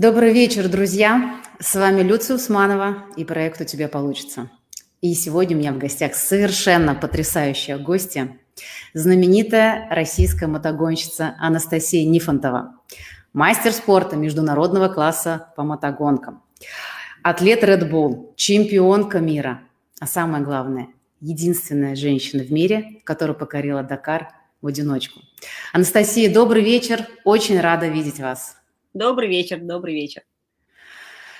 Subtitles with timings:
[0.00, 1.42] Добрый вечер, друзья!
[1.58, 4.50] С вами Люция Усманова и проект «У тебя получится».
[5.02, 8.38] И сегодня у меня в гостях совершенно потрясающая гостья,
[8.94, 12.76] знаменитая российская мотогонщица Анастасия Нифонтова,
[13.34, 16.42] мастер спорта международного класса по мотогонкам,
[17.22, 19.60] атлет Red Bull, чемпионка мира,
[20.00, 20.88] а самое главное,
[21.20, 24.30] единственная женщина в мире, которая покорила Дакар
[24.62, 25.20] в одиночку.
[25.74, 28.59] Анастасия, добрый вечер, очень рада видеть вас.
[28.92, 30.22] Добрый вечер, добрый вечер.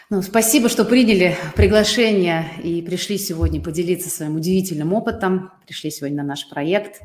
[0.09, 5.51] Ну, спасибо, что приняли приглашение и пришли сегодня поделиться своим удивительным опытом.
[5.67, 7.03] Пришли сегодня на наш проект.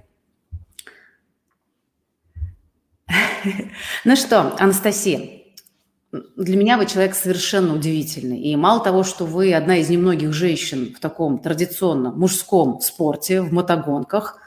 [4.06, 5.42] Ну что, Анастасия,
[6.12, 8.40] для меня вы человек совершенно удивительный.
[8.40, 13.52] И мало того, что вы одна из немногих женщин в таком традиционном мужском спорте, в
[13.52, 14.40] мотогонках,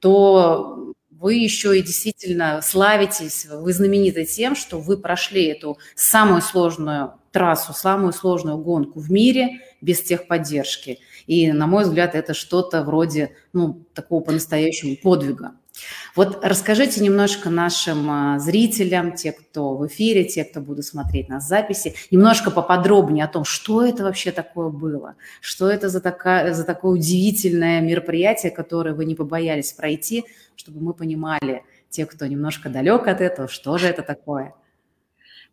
[0.00, 0.81] то
[1.22, 7.72] вы еще и действительно славитесь, вы знамениты тем, что вы прошли эту самую сложную трассу,
[7.72, 10.98] самую сложную гонку в мире без техподдержки.
[11.28, 15.52] И, на мой взгляд, это что-то вроде ну, такого по-настоящему подвига.
[16.14, 21.44] Вот расскажите немножко нашим а, зрителям, те, кто в эфире, те, кто будут смотреть нас
[21.44, 26.52] в записи, немножко поподробнее о том, что это вообще такое было, что это за, такая,
[26.52, 30.24] за такое удивительное мероприятие, которое вы не побоялись пройти,
[30.56, 34.54] чтобы мы понимали, те, кто немножко далек от этого, что же это такое.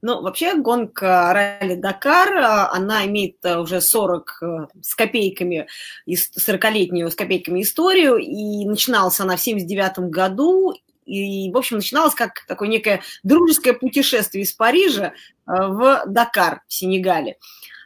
[0.01, 5.67] Ну, вообще гонка ралли Дакар, а, она имеет а, уже 40 э, с копейками,
[6.07, 10.73] 40-летнюю с копейками историю, и начиналась она в 79 году,
[11.05, 15.11] и, в общем, начиналось как такое некое дружеское путешествие из Парижа э,
[15.45, 17.37] в Дакар, в Сенегале.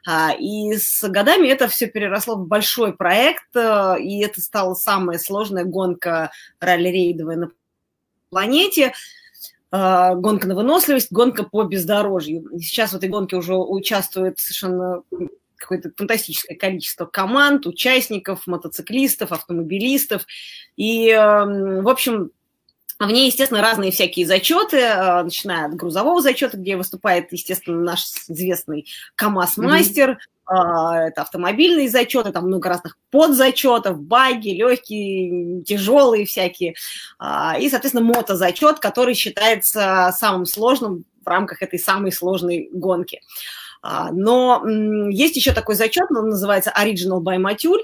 [0.05, 5.17] А, и с годами это все переросло в большой проект, э, и это стала самая
[5.17, 7.51] сложная гонка ралли-рейдовая на
[8.29, 8.93] планете.
[9.75, 12.47] А, гонка на выносливость, гонка по бездорожью.
[12.59, 15.01] Сейчас в этой гонке уже участвует совершенно
[15.55, 20.27] какое-то фантастическое количество команд, участников, мотоциклистов, автомобилистов.
[20.75, 22.29] И, эм, в общем,
[23.07, 28.01] в ней, естественно, разные всякие зачеты, э, начиная от грузового зачета, где выступает, естественно, наш
[28.27, 30.33] известный КАМАЗ-мастер, mm-hmm.
[30.45, 36.75] А, это автомобильные зачеты, там много разных подзачетов, баги, легкие, тяжелые всякие.
[37.17, 43.21] А, и, соответственно, мотозачет, который считается самым сложным в рамках этой самой сложной гонки.
[43.81, 44.63] А, но
[45.09, 47.83] есть еще такой зачет, он называется Original by Matule.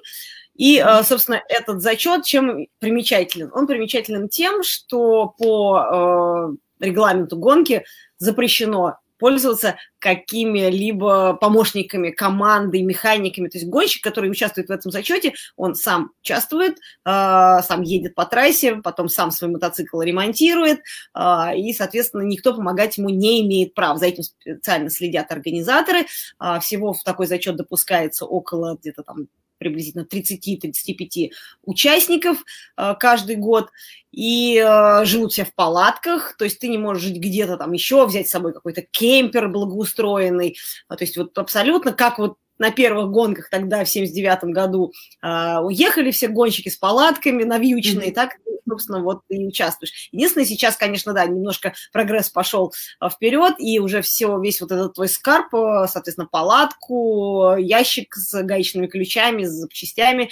[0.59, 3.49] И, собственно, этот зачет чем примечателен?
[3.53, 7.85] Он примечателен тем, что по регламенту гонки
[8.17, 13.49] запрещено пользоваться какими-либо помощниками команды, механиками.
[13.49, 18.25] То есть гонщик, который участвует в этом зачете, он сам участвует, э, сам едет по
[18.25, 23.99] трассе, потом сам свой мотоцикл ремонтирует, э, и, соответственно, никто помогать ему не имеет прав.
[23.99, 26.05] За этим специально следят организаторы.
[26.41, 29.27] Э, всего в такой зачет допускается около где-то там
[29.59, 31.31] приблизительно 30-35
[31.63, 32.43] участников
[32.77, 33.69] э, каждый год,
[34.11, 38.05] и э, живут все в палатках, то есть ты не можешь жить где-то там еще,
[38.07, 43.49] взять с собой какой-то кемпер благоустроенный, то есть вот абсолютно как вот на первых гонках
[43.49, 44.93] тогда, в 79 году,
[45.23, 48.13] э, уехали все гонщики с палатками навьюченные, mm-hmm.
[48.13, 48.35] так,
[48.67, 50.09] собственно, вот и участвуешь.
[50.11, 54.93] Единственное, сейчас, конечно, да, немножко прогресс пошел э, вперед, и уже все, весь вот этот
[54.93, 60.29] твой скарб, э, соответственно, палатку, ящик с гаечными ключами, с запчастями,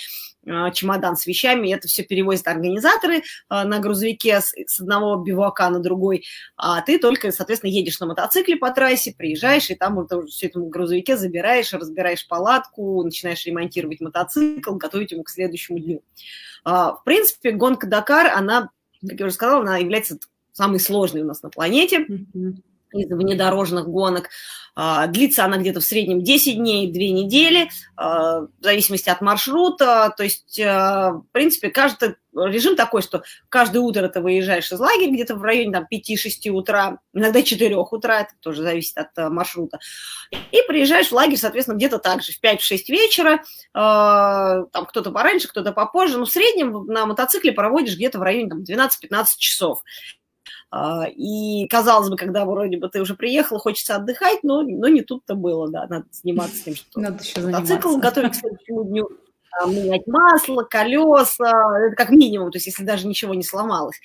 [0.73, 6.25] чемодан с вещами, это все перевозят организаторы э, на грузовике с одного бивака на другой,
[6.55, 10.59] а ты только, соответственно, едешь на мотоцикле по трассе, приезжаешь, и там вот все это
[10.59, 16.03] в грузовике забираешь, разбираешь палатку, начинаешь ремонтировать мотоцикл, готовить ему к следующему дню.
[16.63, 18.69] А, в принципе, гонка Дакар, она,
[19.07, 20.17] как я уже сказала, она является
[20.51, 22.05] самой сложной у нас на планете.
[22.05, 22.61] Mm-hmm
[22.91, 24.29] из внедорожных гонок.
[24.79, 30.13] А, длится она где-то в среднем 10 дней, 2 недели, а, в зависимости от маршрута.
[30.15, 35.11] То есть, а, в принципе, каждый режим такой, что каждое утро ты выезжаешь из лагеря
[35.11, 39.79] где-то в районе там, 5-6 утра, иногда 4 утра, это тоже зависит от маршрута.
[40.51, 45.71] И приезжаешь в лагерь, соответственно, где-то так же, в 5-6 вечера, там кто-то пораньше, кто-то
[45.71, 49.81] попозже, но в среднем на мотоцикле проводишь где-то в районе там, 12-15 часов.
[50.69, 55.01] А, и, казалось бы, когда вроде бы ты уже приехал, хочется отдыхать, но, но не
[55.01, 59.09] тут-то было, да, надо заниматься тем, что надо еще мотоцикл готовить к следующему дню,
[59.65, 63.99] менять масло, колеса, это как минимум, то есть если даже ничего не сломалось.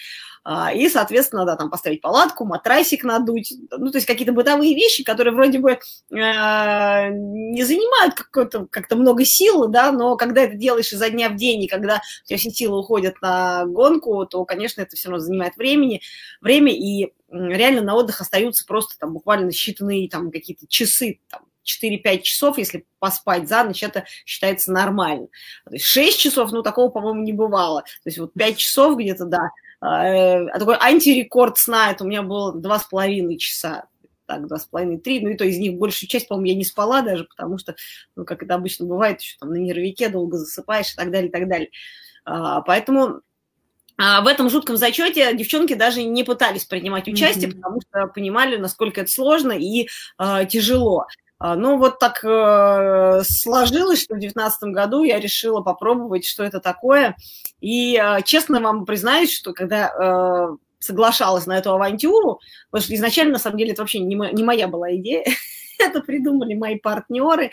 [0.45, 5.05] А, и, соответственно, да, там поставить палатку, матрасик надуть, ну, то есть какие-то бытовые вещи,
[5.05, 5.79] которые вроде бы э,
[6.11, 11.63] не занимают как-то как много сил, да, но когда это делаешь изо дня в день,
[11.63, 15.57] и когда у тебя все силы уходят на гонку, то, конечно, это все равно занимает
[15.57, 16.01] времени,
[16.41, 22.23] время, и реально на отдых остаются просто там буквально считанные там какие-то часы, там, 4-5
[22.23, 25.29] часов, если поспать за ночь, это считается нормально.
[25.67, 27.83] То есть 6 часов, ну, такого, по-моему, не бывало.
[27.83, 29.51] То есть вот 5 часов где-то, да.
[29.81, 33.85] А, а такой антирекорд сна, это у меня было 2,5 часа
[34.27, 36.65] так, два с половиной, три, ну и то из них большую часть, по-моему, я не
[36.65, 37.75] спала даже, потому что,
[38.17, 41.33] ну, как это обычно бывает, еще там на нервике долго засыпаешь и так далее, и
[41.33, 41.69] так далее.
[42.25, 43.21] А, поэтому
[43.99, 47.57] а в этом жутком зачете девчонки даже не пытались принимать участие, mm-hmm.
[47.57, 49.87] потому что понимали, насколько это сложно и
[50.19, 51.07] э, тяжело.
[51.45, 56.61] А, ну, вот так э, сложилось, что в 2019 году я решила попробовать, что это
[56.61, 57.17] такое.
[57.61, 62.39] И э, честно вам признаюсь, что когда э, соглашалась на эту авантюру,
[62.71, 65.25] потому что изначально, на самом деле, это вообще не, не моя была идея,
[65.83, 67.51] это придумали мои партнеры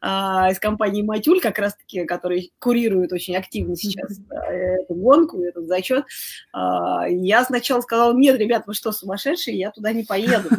[0.00, 5.66] а, из компании «Матюль», как раз-таки, которые курируют очень активно сейчас а, эту гонку, этот
[5.66, 6.04] зачет.
[6.52, 10.48] А, я сначала сказала, нет, ребят, вы что, сумасшедшие, я туда не поеду.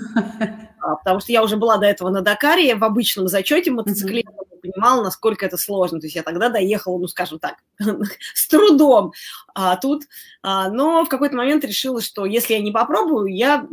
[0.85, 5.03] А, потому что я уже была до этого на Дакаре в обычном зачете мотоциклетном, понимала,
[5.03, 5.99] насколько это сложно.
[5.99, 7.55] То есть я тогда доехала, ну, скажем так,
[8.33, 9.13] с трудом.
[9.53, 10.03] А тут,
[10.41, 13.67] а, но в какой-то момент решила, что если я не попробую, я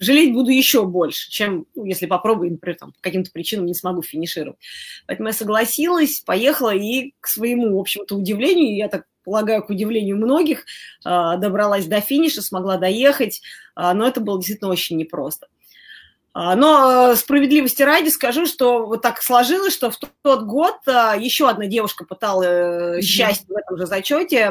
[0.00, 4.02] жалеть буду еще больше, чем ну, если попробую, например, там, по каким-то причинам не смогу
[4.02, 4.58] финишировать.
[5.06, 10.16] Поэтому я согласилась, поехала и к своему, в общем-то, удивлению, я так полагаю, к удивлению
[10.16, 10.64] многих,
[11.04, 13.42] а, добралась до финиша, смогла доехать,
[13.74, 15.48] а, но это было действительно очень непросто.
[16.40, 21.16] А, но э, справедливости ради скажу, что вот так сложилось, что в тот год а,
[21.16, 22.44] еще одна девушка пытала
[22.98, 24.42] э, счастье в этом же зачете,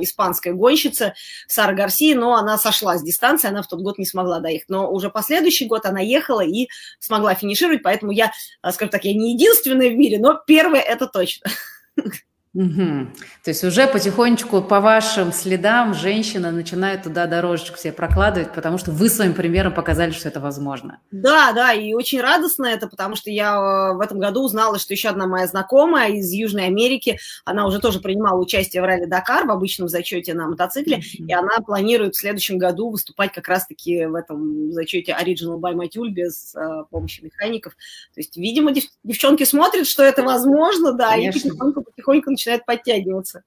[0.00, 1.14] испанская гонщица
[1.46, 4.68] Сара Гарсия, но она сошла с дистанции, она в тот год не смогла доехать.
[4.68, 6.66] Но уже последующий год она ехала и
[6.98, 8.32] смогла финишировать, поэтому я,
[8.72, 11.48] скажем так, я не единственная в мире, но первая это точно.
[12.54, 13.08] Угу.
[13.42, 18.92] То есть уже потихонечку по вашим следам женщина начинает туда дорожечку себе прокладывать, потому что
[18.92, 21.00] вы своим примером показали, что это возможно.
[21.10, 24.94] Да, да, и очень радостно это, потому что я э, в этом году узнала, что
[24.94, 29.46] еще одна моя знакомая из Южной Америки, она уже тоже принимала участие в ралли Дакар
[29.46, 31.26] в обычном зачете на мотоцикле, mm-hmm.
[31.26, 36.12] и она планирует в следующем году выступать как раз-таки в этом зачете Original by Matюль
[36.12, 37.72] без э, помощи механиков.
[38.14, 41.38] То есть, видимо, дев- девчонки смотрят, что это возможно, да, Конечно.
[41.38, 43.42] и потихоньку, потихоньку начинает подтягиваться.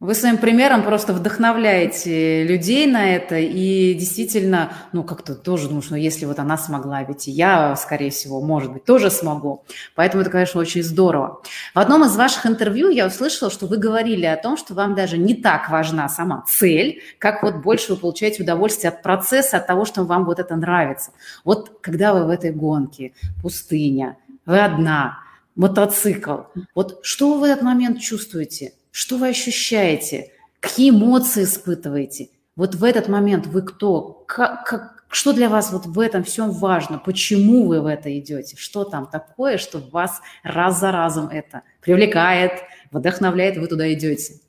[0.00, 5.96] Вы своим примером просто вдохновляете людей на это, и действительно, ну, как-то тоже думаю, что
[5.96, 9.64] если вот она смогла, ведь и я, скорее всего, может быть, тоже смогу.
[9.96, 11.42] Поэтому это, конечно, очень здорово.
[11.74, 15.18] В одном из ваших интервью я услышала, что вы говорили о том, что вам даже
[15.18, 19.84] не так важна сама цель, как вот больше вы получаете удовольствие от процесса, от того,
[19.84, 21.10] что вам вот это нравится.
[21.44, 24.16] Вот когда вы в этой гонке, пустыня,
[24.46, 25.18] вы одна,
[25.58, 26.36] мотоцикл.
[26.74, 28.72] Вот что вы в этот момент чувствуете?
[28.90, 30.32] Что вы ощущаете?
[30.60, 32.30] Какие эмоции испытываете?
[32.56, 34.24] Вот в этот момент вы кто?
[34.26, 36.98] Как, как, что для вас вот в этом всем важно?
[36.98, 38.56] Почему вы в это идете?
[38.56, 42.52] Что там такое, что вас раз за разом это привлекает,
[42.90, 44.40] вдохновляет, вы туда идете?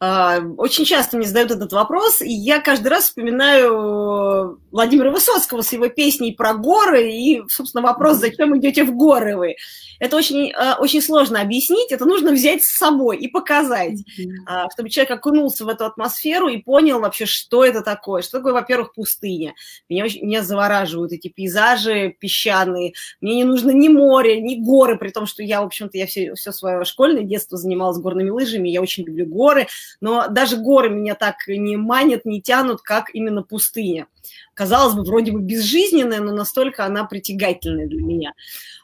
[0.00, 5.72] А, очень часто мне задают этот вопрос, и я каждый раз вспоминаю Владимира Высоцкого с
[5.72, 9.56] его песней про горы, и, собственно, вопрос, зачем идете в горы вы.
[9.98, 14.68] Это очень, а, очень сложно объяснить, это нужно взять с собой и показать, mm-hmm.
[14.72, 18.22] чтобы человек окунулся в эту атмосферу и понял вообще, что это такое.
[18.22, 19.54] Что такое, во-первых, пустыня.
[19.88, 22.92] Меня, меня завораживают эти пейзажи песчаные.
[23.20, 26.34] Мне не нужно ни море, ни горы, при том, что я, в общем-то, я все,
[26.34, 29.66] все свое школьное детство занималась горными лыжами, я очень люблю горы,
[30.00, 34.06] но даже горы меня так не манят, не тянут, как именно пустыня.
[34.54, 38.32] Казалось бы, вроде бы безжизненная, но настолько она притягательная для меня.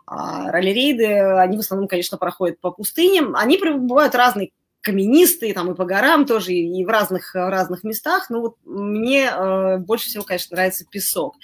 [0.07, 1.07] А ралли-рейды,
[1.39, 3.35] они в основном, конечно, проходят по пустыням.
[3.37, 4.51] Они бывают разные,
[4.85, 8.29] каменистые, там и по горам тоже, и в разных, разных местах.
[8.29, 11.37] Но вот мне э, больше всего, конечно, нравится песок.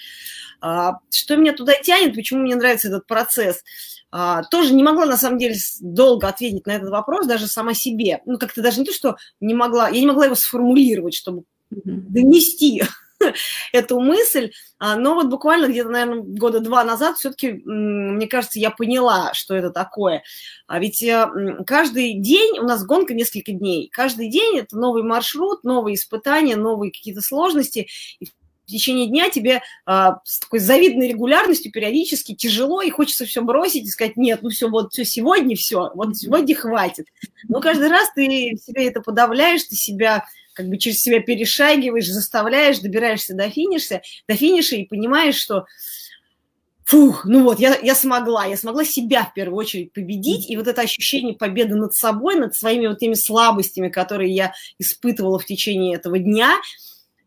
[0.61, 3.63] А, что меня туда тянет, почему мне нравится этот процесс?
[4.11, 8.21] А, тоже не могла, на самом деле, долго ответить на этот вопрос, даже сама себе.
[8.25, 12.83] Ну, как-то даже не то, что не могла, я не могла его сформулировать, чтобы донести
[13.71, 18.71] эту мысль, а, но вот буквально где-то, наверное, года два назад все-таки, мне кажется, я
[18.71, 20.23] поняла, что это такое.
[20.67, 21.29] А ведь э,
[21.65, 26.91] каждый день, у нас гонка несколько дней, каждый день это новый маршрут, новые испытания, новые
[26.91, 27.87] какие-то сложности,
[28.19, 28.27] и
[28.71, 33.83] в течение дня тебе а, с такой завидной регулярностью периодически тяжело, и хочется все бросить
[33.83, 37.07] и сказать, нет, ну все, вот все, сегодня все, вот сегодня хватит.
[37.49, 42.79] Но каждый раз ты себе это подавляешь, ты себя как бы через себя перешагиваешь, заставляешь,
[42.79, 45.65] добираешься до финиша, до финиша и понимаешь, что
[46.85, 50.67] фух, ну вот, я, я смогла, я смогла себя в первую очередь победить, и вот
[50.67, 55.95] это ощущение победы над собой, над своими вот теми слабостями, которые я испытывала в течение
[55.95, 56.55] этого дня–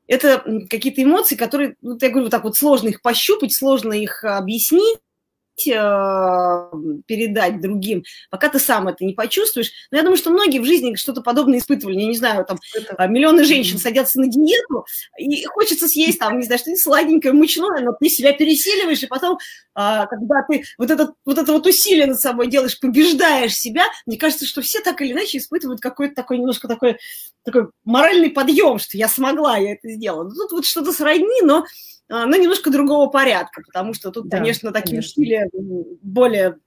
[0.06, 4.24] это какие-то эмоции, которые, ну, я говорю, вот так вот сложно их пощупать, сложно их
[4.24, 5.13] объяснить, Э,
[5.56, 9.70] передать другим, пока ты сам это не почувствуешь.
[9.90, 12.00] Но я думаю, что многие в жизни что-то подобное испытывали.
[12.00, 13.06] Я не знаю, там это...
[13.06, 14.86] миллионы женщин садятся на диету,
[15.18, 19.38] и хочется съесть там, не знаю, что-нибудь сладенькое, мучное, но ты себя пересиливаешь, и потом,
[19.74, 24.18] а, когда ты вот это, вот это вот усилие над собой делаешь, побеждаешь себя, мне
[24.18, 26.98] кажется, что все так или иначе испытывают какой-то такой немножко такой,
[27.44, 30.30] такой моральный подъем, что я смогла, я это сделала.
[30.30, 31.64] Тут вот что-то сродни, но
[32.08, 35.84] но немножко другого порядка, потому что тут, да, конечно, такие конечно.
[36.02, 36.58] более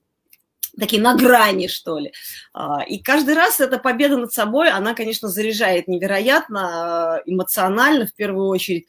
[0.80, 2.14] такие на грани, что ли.
[2.54, 8.14] А, и каждый раз эта победа над собой, она, конечно, заряжает невероятно а, эмоционально в
[8.14, 8.88] первую очередь.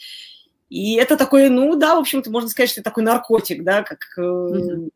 [0.68, 4.00] И это такой, ну да, в общем-то, можно сказать, что это такой наркотик, да, как
[4.18, 4.90] mm-hmm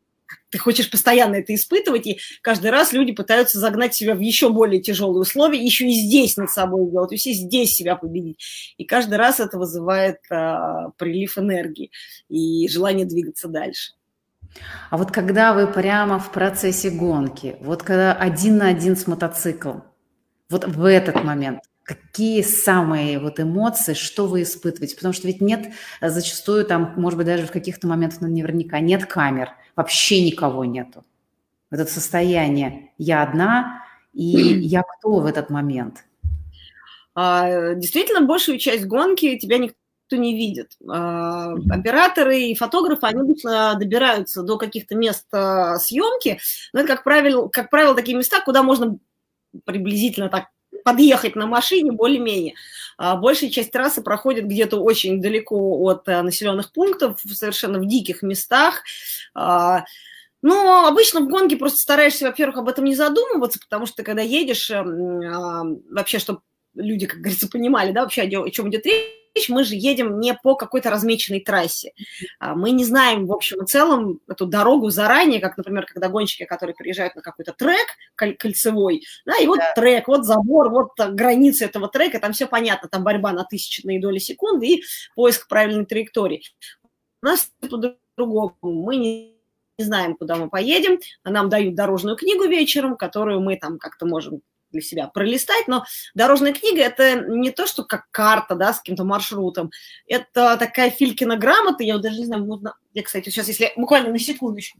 [0.49, 4.81] ты хочешь постоянно это испытывать, и каждый раз люди пытаются загнать себя в еще более
[4.81, 8.37] тяжелые условия, еще и здесь над собой делать, и все здесь себя победить.
[8.77, 11.91] И каждый раз это вызывает а, прилив энергии
[12.29, 13.93] и желание двигаться дальше.
[14.89, 19.83] А вот когда вы прямо в процессе гонки, вот когда один на один с мотоциклом,
[20.49, 24.95] вот в этот момент, какие самые вот эмоции, что вы испытываете?
[24.95, 29.05] Потому что ведь нет зачастую там, может быть, даже в каких-то моментах ну, наверняка нет
[29.05, 31.03] камер, вообще никого нету.
[31.69, 36.05] Это состояние «я одна» и «я кто в этот момент?»
[37.15, 39.75] а, Действительно, большую часть гонки тебя никто
[40.11, 40.77] не видит.
[40.87, 46.39] А, операторы и фотографы, они обычно добираются до каких-то мест а, съемки,
[46.71, 48.97] но это, как правило, как правило, такие места, куда можно
[49.65, 50.45] приблизительно так
[50.83, 52.55] подъехать на машине более-менее.
[52.97, 58.21] А большая часть трассы проходит где-то очень далеко от э, населенных пунктов, совершенно в диких
[58.21, 58.83] местах.
[59.33, 59.85] А,
[60.41, 64.69] но обычно в гонке просто стараешься, во-первых, об этом не задумываться, потому что когда едешь,
[64.69, 66.41] эм, а, вообще, чтобы
[66.75, 70.55] люди, как говорится, понимали, да, вообще о чем идет речь, мы же едем не по
[70.55, 71.93] какой-то размеченной трассе.
[72.39, 76.45] А, мы не знаем, в общем и целом, эту дорогу заранее, как, например, когда гонщики,
[76.45, 79.73] которые приезжают на какой-то трек кольцевой, да, и вот да.
[79.73, 84.19] трек, вот забор, вот границы этого трека, там все понятно, там борьба на тысячные доли
[84.19, 84.83] секунды и
[85.15, 86.43] поиск правильной траектории.
[87.21, 88.55] У нас по-другому.
[88.61, 89.33] Мы не
[89.79, 94.41] не знаем, куда мы поедем, нам дают дорожную книгу вечером, которую мы там как-то можем
[94.73, 99.05] для себя пролистать, но дорожная книга– это не то, что как карта, да, с каким-то
[99.05, 99.71] маршрутом,
[100.07, 104.09] это такая Филькина грамота, я вот даже не знаю, можно, я, кстати, сейчас, если буквально
[104.09, 104.79] на секундочку,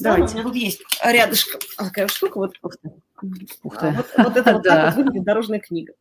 [0.00, 0.34] Давайте.
[0.34, 2.90] У меня тут есть рядышком такая штука, вот, Ух ты.
[3.64, 3.86] Ух ты.
[3.86, 5.94] А, вот, вот это вот так вот выглядит дорожная книга.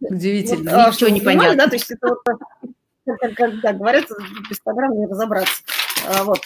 [0.00, 1.56] Удивительно, вот, а, ничего не понятно.
[1.56, 2.18] Да, то есть это вот,
[3.20, 4.06] как, как, как говорят,
[4.48, 5.62] без программы не разобраться.
[6.06, 6.40] А, вот.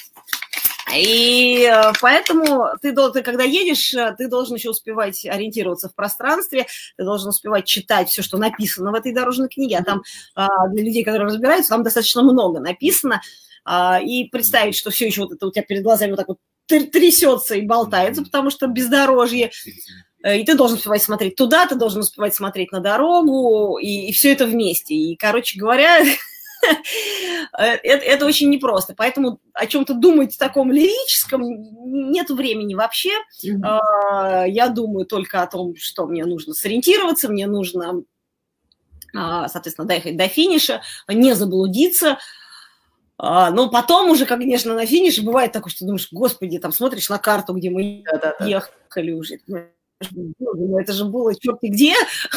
[0.96, 6.66] И э, поэтому ты, ты, когда едешь, э, ты должен еще успевать ориентироваться в пространстве,
[6.96, 10.02] ты должен успевать читать все, что написано в этой дорожной книге, а там
[10.34, 13.22] а, для людей, которые разбираются, там достаточно много написано,
[13.64, 16.38] а, и представить, что все еще вот это у тебя перед глазами вот так вот
[16.66, 19.50] трясется и болтается, потому что бездорожье,
[20.22, 24.12] э, и ты должен успевать смотреть туда, ты должен успевать смотреть на дорогу, и, и
[24.12, 24.94] все это вместе.
[24.94, 26.00] И, короче говоря,
[27.52, 28.94] это, это очень непросто.
[28.96, 31.42] Поэтому о чем-то думать в таком лирическом
[32.12, 33.10] нет времени вообще.
[33.44, 34.48] Mm-hmm.
[34.48, 38.02] Я думаю только о том, что мне нужно сориентироваться, мне нужно,
[39.14, 42.18] а, соответственно, доехать до финиша, не заблудиться.
[43.18, 47.18] А, но потом уже, конечно, на финише бывает такое, что думаешь, господи, там смотришь на
[47.18, 48.44] карту, где мы Да-да-да.
[48.46, 49.38] ехали уже,
[50.10, 51.94] ну, это же было черти где,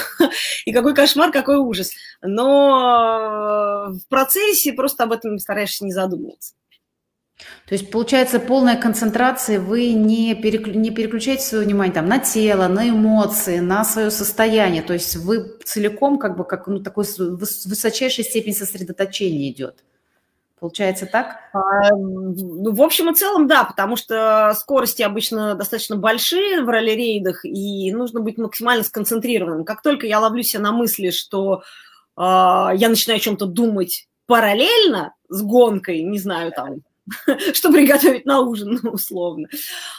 [0.65, 1.91] и какой кошмар, какой ужас.
[2.21, 6.53] Но в процессе просто об этом стараешься не задумываться.
[7.67, 12.67] То есть, получается, полная концентрация, вы не, переклю, не переключаете свое внимание там, на тело,
[12.67, 14.81] на эмоции, на свое состояние.
[14.81, 19.83] То есть вы целиком, как бы, как ну, такой высочайшей степень сосредоточения идет.
[20.59, 21.37] Получается так?
[21.53, 27.43] А, ну, в общем и целом, да, потому что скорости обычно достаточно большие в ралли-рейдах,
[27.43, 29.65] и нужно быть максимально сконцентрированным.
[29.65, 31.63] Как только я ловлю себя на мысли, что
[32.17, 36.77] э, я начинаю о чем-то думать параллельно с гонкой, не знаю, там,
[37.53, 39.47] что приготовить на ужин, условно.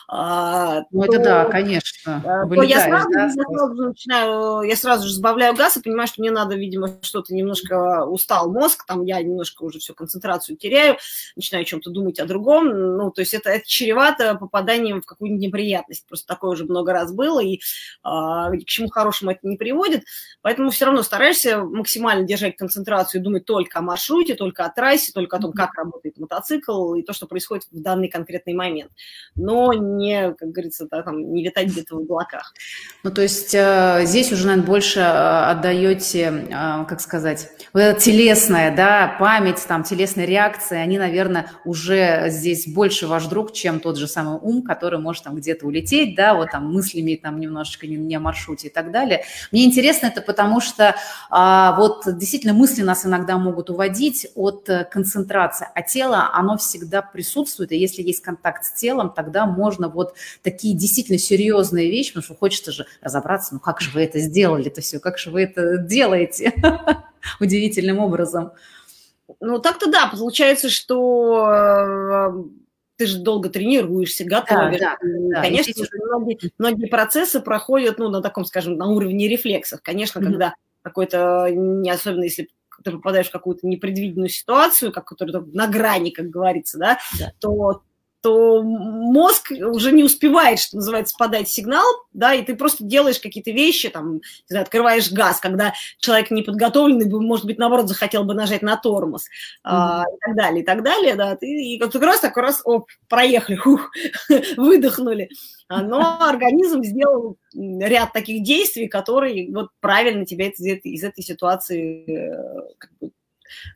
[0.09, 2.21] А, ну, то, это да, конечно.
[2.23, 3.23] То я, сразу, да?
[3.25, 7.33] я, сразу начинаю, я сразу же сбавляю газ и понимаю, что мне надо, видимо, что-то
[7.33, 10.97] немножко устал мозг, там я немножко уже всю концентрацию теряю,
[11.37, 12.97] начинаю о чем-то думать о другом.
[12.97, 16.07] Ну, то есть это, это чревато попаданием в какую-нибудь неприятность.
[16.07, 17.61] Просто такое уже много раз было, и
[18.03, 20.05] а, к чему хорошему это не приводит.
[20.43, 25.37] Поэтому все равно стараешься максимально держать концентрацию, думать только о маршруте, только о трассе, только
[25.37, 28.91] о том, как работает мотоцикл, и то, что происходит в данный конкретный момент.
[29.35, 32.55] Но не, как говорится, да, там, не летать где-то в облаках.
[33.03, 38.01] Ну, то есть э, здесь уже, наверное, больше э, отдаете, э, как сказать, вот это
[38.01, 43.97] телесная, да, память, там, телесные реакции, они, наверное, уже здесь больше ваш друг, чем тот
[43.97, 47.97] же самый ум, который может там где-то улететь, да, вот там мыслями там немножечко не,
[47.97, 49.25] не о маршруте и так далее.
[49.53, 50.95] Мне интересно это потому, что
[51.31, 57.73] а, вот действительно мысли нас иногда могут уводить от концентрации, а тело, оно всегда присутствует,
[57.73, 62.35] и если есть контакт с телом, тогда можно вот такие действительно серьезные вещи, потому что
[62.35, 65.79] хочется же разобраться, ну как же вы это сделали это все, как же вы это
[65.79, 66.55] делаете
[67.41, 68.53] удивительным образом.
[69.41, 72.45] Ну так-то да, получается, что э,
[72.97, 74.81] ты же долго тренируешься, готовишь.
[74.81, 79.81] Да, да, Конечно, да, многие, многие процессы проходят, ну, на таком, скажем, на уровне рефлексов.
[79.83, 80.25] Конечно, mm-hmm.
[80.25, 82.49] когда какой-то, не особенно если
[82.83, 87.33] ты попадаешь в какую-то непредвиденную ситуацию, как которая на грани, как говорится, да, да.
[87.41, 87.83] то
[88.27, 93.53] то мозг уже не успевает, что называется, подать сигнал, да, и ты просто делаешь какие-то
[93.53, 98.63] вещи, там, не знаю, открываешь газ, когда человек неподготовленный, может быть, наоборот, захотел бы нажать
[98.63, 99.61] на тормоз, mm-hmm.
[99.63, 102.91] а, и так далее, и так далее, да, ты, и как-то раз, такой раз, оп,
[103.09, 103.93] проехали, хух,
[104.57, 105.29] выдохнули.
[105.69, 111.23] А, но организм сделал ряд таких действий, которые вот правильно тебя из этой, из этой
[111.23, 113.13] ситуации э, как бы,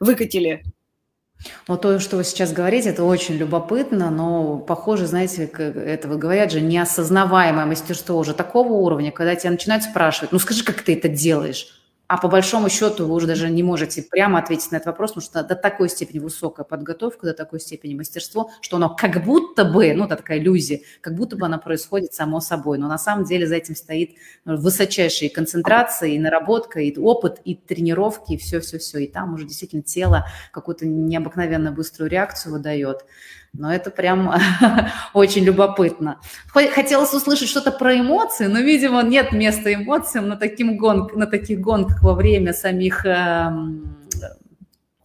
[0.01, 0.65] выкатили
[1.69, 6.53] ну, то, что вы сейчас говорите, это очень любопытно, но похоже, знаете, это вы говорят
[6.53, 11.09] же, неосознаваемое мастерство уже такого уровня, когда тебя начинают спрашивать, ну скажи, как ты это
[11.09, 11.80] делаешь?
[12.11, 15.25] А по большому счету вы уже даже не можете прямо ответить на этот вопрос, потому
[15.25, 19.95] что до такой степени высокая подготовка, до такой степени мастерство, что оно как будто бы,
[19.95, 22.79] ну, это такая иллюзия, как будто бы оно происходит само собой.
[22.79, 28.33] Но на самом деле за этим стоит высочайшая концентрация, и наработка, и опыт, и тренировки,
[28.33, 28.99] и все-все-все.
[28.99, 33.05] И там уже действительно тело какую-то необыкновенно быструю реакцию выдает.
[33.53, 34.33] Но это прям
[35.15, 36.21] очень любопытно.
[36.49, 41.61] Хотелось услышать что-то про эмоции, но, видимо, нет места эмоциям на, таким гонк, на таких
[41.61, 44.01] гонках во время самих эм,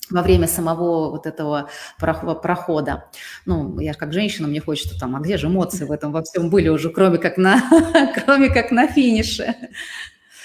[0.10, 3.10] во время самого вот этого прохода.
[3.46, 6.50] Ну, я как женщина, мне хочется там, а где же эмоции в этом во всем
[6.50, 7.64] были уже, кроме как на,
[8.26, 9.56] кроме как на финише?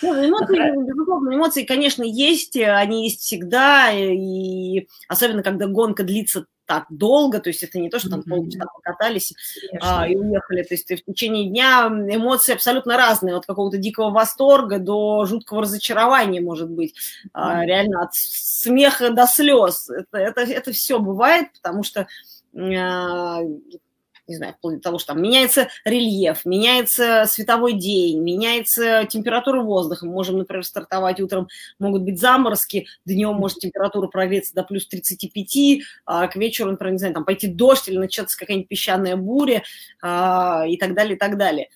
[0.02, 6.86] Ну, эмоции, безусловно, эмоции, конечно, есть, они есть всегда, и особенно когда гонка длится так
[6.88, 9.34] долго, то есть это не то, что там полчаса покатались
[9.80, 14.10] а, и уехали, то есть ты в течение дня эмоции абсолютно разные, от какого-то дикого
[14.10, 16.94] восторга до жуткого разочарования, может быть,
[17.32, 22.06] а, реально от смеха до слез, это, это, это все бывает, потому что
[22.56, 23.40] а,
[24.30, 30.06] не знаю, вплоть до того, что там меняется рельеф, меняется световой день, меняется температура воздуха.
[30.06, 35.82] Мы можем, например, стартовать утром, могут быть заморозки, днем может температура прогреться до плюс 35,
[36.06, 39.64] а к вечеру, например, не знаю, там пойти дождь или начаться какая-нибудь песчаная буря
[40.00, 41.68] а, и так далее, и так далее.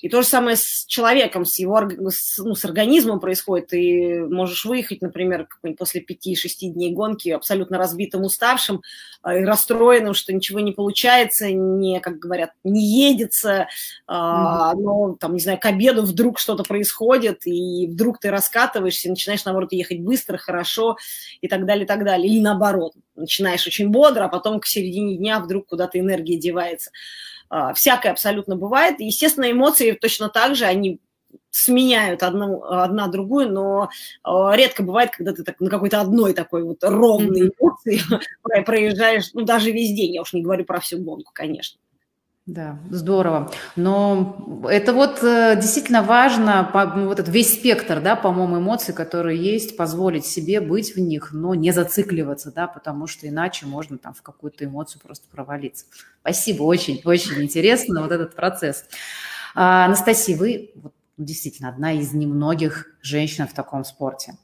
[0.00, 3.68] И то же самое с человеком, с его с, ну, с организмом происходит.
[3.68, 5.46] Ты можешь выехать, например,
[5.78, 8.82] после 5-6 дней гонки абсолютно разбитым, уставшим,
[9.24, 13.68] э, расстроенным, что ничего не получается, не, как говорят, не едется,
[14.08, 14.72] mm-hmm.
[14.76, 19.72] но, там, не знаю, к обеду вдруг что-то происходит, и вдруг ты раскатываешься, начинаешь, наоборот,
[19.72, 20.96] ехать быстро, хорошо,
[21.40, 22.26] и так далее, и так далее.
[22.26, 26.90] Или наоборот, начинаешь очень бодро, а потом к середине дня вдруг куда-то энергия девается.
[27.48, 29.00] А, всякое абсолютно бывает.
[29.00, 31.00] Естественно, эмоции точно так же, они
[31.50, 33.90] сменяют одну, одна другую, но
[34.24, 38.00] э, редко бывает, когда ты так на какой-то одной такой вот ровной эмоции
[38.64, 41.80] проезжаешь, ну, даже весь день, я уж не говорю про всю гонку, конечно.
[42.46, 43.52] Да, здорово.
[43.76, 49.38] Но это вот э, действительно важно, ну, вот этот весь спектр, да, по-моему, эмоций, которые
[49.40, 54.14] есть, позволить себе быть в них, но не зацикливаться, да, потому что иначе можно там
[54.14, 55.84] в какую-то эмоцию просто провалиться.
[56.22, 58.86] Спасибо, очень, очень интересно вот этот процесс.
[59.54, 64.36] А, Анастасия, вы вот, действительно одна из немногих женщин в таком спорте.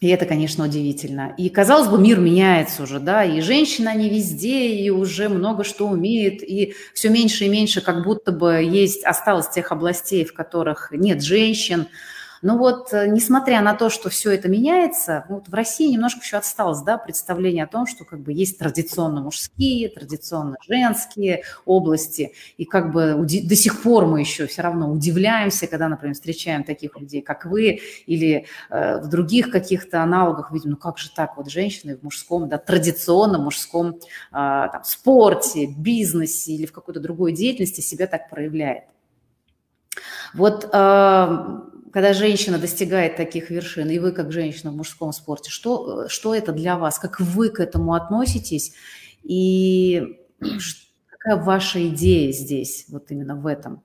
[0.00, 1.34] И это, конечно, удивительно.
[1.36, 5.86] И, казалось бы, мир меняется уже, да, и женщины, они везде, и уже много что
[5.86, 10.90] умеют, и все меньше и меньше как будто бы есть, осталось тех областей, в которых
[10.90, 11.86] нет женщин,
[12.42, 16.38] но вот, э, несмотря на то, что все это меняется, вот в России немножко еще
[16.38, 22.64] осталось да, представление о том, что как бы есть традиционно мужские, традиционно женские области, и
[22.64, 27.20] как бы до сих пор мы еще все равно удивляемся, когда, например, встречаем таких людей,
[27.20, 31.96] как вы, или э, в других каких-то аналогах видим, ну как же так, вот женщины
[31.96, 34.00] в мужском, да, традиционном мужском э,
[34.32, 38.84] там, спорте, бизнесе или в какой-то другой деятельности себя так проявляет.
[40.34, 41.60] Вот э,
[41.92, 46.52] когда женщина достигает таких вершин, и вы как женщина в мужском спорте, что, что это
[46.52, 46.98] для вас?
[46.98, 48.72] Как вы к этому относитесь?
[49.22, 50.18] И
[51.08, 53.82] какая ваша идея здесь, вот именно в этом?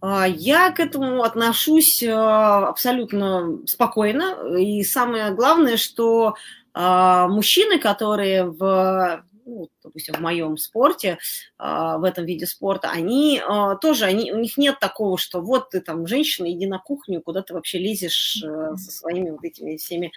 [0.00, 4.56] А, я к этому отношусь а, абсолютно спокойно.
[4.58, 6.34] И самое главное, что
[6.74, 11.18] а, мужчины, которые в ну, допустим, в моем спорте,
[11.58, 13.42] в этом виде спорта, они
[13.80, 17.42] тоже, они, у них нет такого, что вот ты там женщина, иди на кухню, куда
[17.42, 20.12] ты вообще лезешь э, со своими вот этими всеми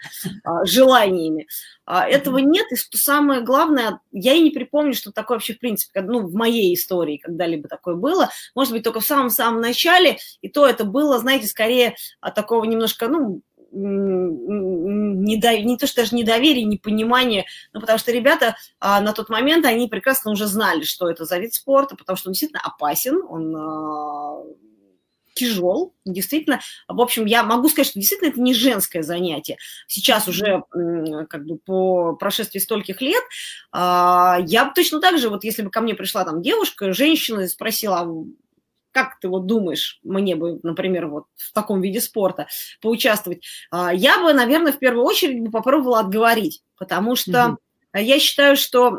[0.64, 1.48] желаниями.
[1.86, 6.02] Этого нет, и что самое главное, я и не припомню, что такое вообще в принципе,
[6.02, 10.66] ну, в моей истории когда-либо такое было, может быть, только в самом-самом начале, и то
[10.66, 11.96] это было, знаете, скорее
[12.36, 13.42] такого немножко, ну,
[13.76, 19.30] не, до, не то, что даже недоверие, непонимание, ну, потому что ребята а, на тот
[19.30, 23.22] момент, они прекрасно уже знали, что это за вид спорта, потому что он действительно опасен,
[23.28, 24.44] он а,
[25.34, 26.62] тяжел, действительно.
[26.88, 29.58] В общем, я могу сказать, что действительно это не женское занятие.
[29.88, 30.64] Сейчас уже
[31.30, 33.24] как бы по прошествии стольких лет
[33.72, 37.48] а, я точно так же, вот если бы ко мне пришла там девушка, женщина и
[37.48, 38.06] спросила, «А
[38.96, 42.48] как ты вот думаешь, мне бы, например, вот в таком виде спорта
[42.82, 47.56] поучаствовать, а, я бы, наверное, в первую очередь бы попробовала отговорить, потому что mm-hmm.
[47.98, 48.92] Я считаю, что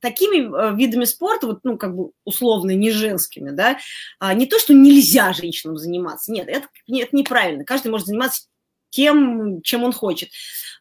[0.00, 3.76] такими э, видами спорта, вот, ну, как бы условно не женскими, да,
[4.18, 7.66] а, не то, что нельзя женщинам заниматься, нет, это, это неправильно.
[7.66, 8.46] Каждый может заниматься
[8.94, 10.30] тем, чем он хочет.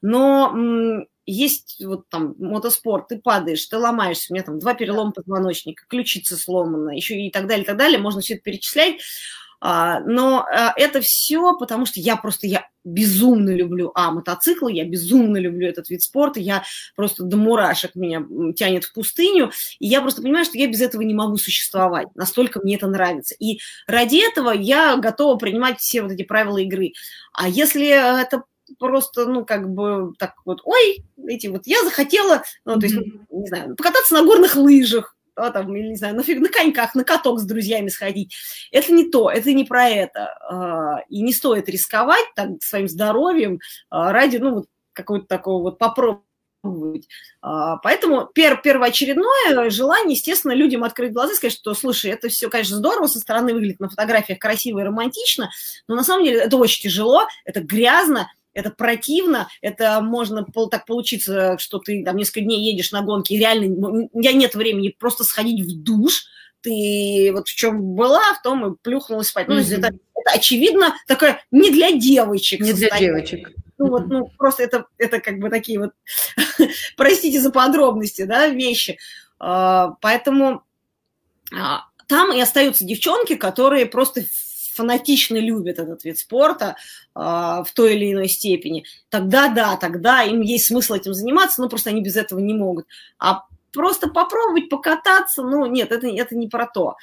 [0.02, 0.54] Но
[1.26, 6.38] есть вот там мотоспорт, ты падаешь, ты ломаешься, у меня там два перелома позвоночника, ключица
[6.38, 8.98] сломана, еще и так далее, и так далее, можно все это перечислять.
[9.66, 14.84] А, но а, это все потому, что я просто, я безумно люблю, а, мотоциклы, я
[14.84, 16.66] безумно люблю этот вид спорта, я
[16.98, 18.26] просто до мурашек меня
[18.58, 22.60] тянет в пустыню, и я просто понимаю, что я без этого не могу существовать, настолько
[22.60, 23.36] мне это нравится.
[23.40, 26.92] И ради этого я готова принимать все вот эти правила игры.
[27.32, 28.44] А если это
[28.78, 32.98] просто, ну, как бы так вот, ой, эти вот, я захотела, ну, то есть,
[33.32, 37.04] не знаю, покататься на горных лыжах, да, там, или, не знаю, на, на коньках, на
[37.04, 38.36] каток с друзьями сходить.
[38.72, 40.36] Это не то, это не про это.
[40.50, 45.80] А, и не стоит рисковать так, своим здоровьем а, ради, ну, вот какого-то такого вот
[45.80, 47.08] попробовать.
[47.42, 52.50] А, поэтому пер, первоочередное желание, естественно, людям открыть глаза и сказать, что, слушай, это все,
[52.50, 55.50] конечно, здорово, со стороны выглядит на фотографиях красиво и романтично,
[55.88, 61.58] но на самом деле это очень тяжело, это грязно, это противно, это можно так получиться,
[61.58, 65.24] что ты там несколько дней едешь на гонки, и реально у меня нет времени просто
[65.24, 66.26] сходить в душ,
[66.62, 69.48] ты вот в чем была, в том и плюхнулась спать.
[69.48, 69.78] Ну, mm-hmm.
[69.78, 72.62] это, это очевидно такое не для девочек.
[72.62, 73.52] Не для девочек.
[73.78, 75.92] Ну, вот, ну, просто это, это как бы такие вот,
[76.96, 78.98] простите за подробности, да, вещи.
[79.40, 80.64] А, поэтому
[81.54, 84.24] а, там и остаются девчонки, которые просто
[84.74, 86.76] фанатично любят этот вид спорта
[87.16, 91.70] э, в той или иной степени, тогда да, тогда им есть смысл этим заниматься, но
[91.70, 92.88] просто они без этого не могут.
[93.20, 96.96] А просто попробовать покататься, ну нет, это, это не про то.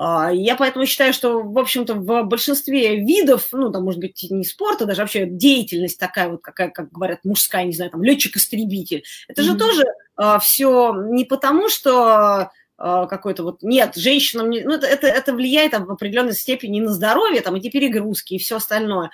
[0.00, 4.44] А, я поэтому считаю, что, в общем-то, в большинстве видов, ну, там, может быть, не
[4.44, 9.42] спорта, даже вообще деятельность такая вот, какая, как говорят, мужская, не знаю, там, летчик-истребитель, это
[9.42, 9.44] mm-hmm.
[9.44, 9.84] же тоже
[10.16, 15.72] а, все не потому, что какой-то вот нет, женщинам не, ну, это, это, это влияет
[15.72, 19.10] там, в определенной степени на здоровье, там эти перегрузки и все остальное.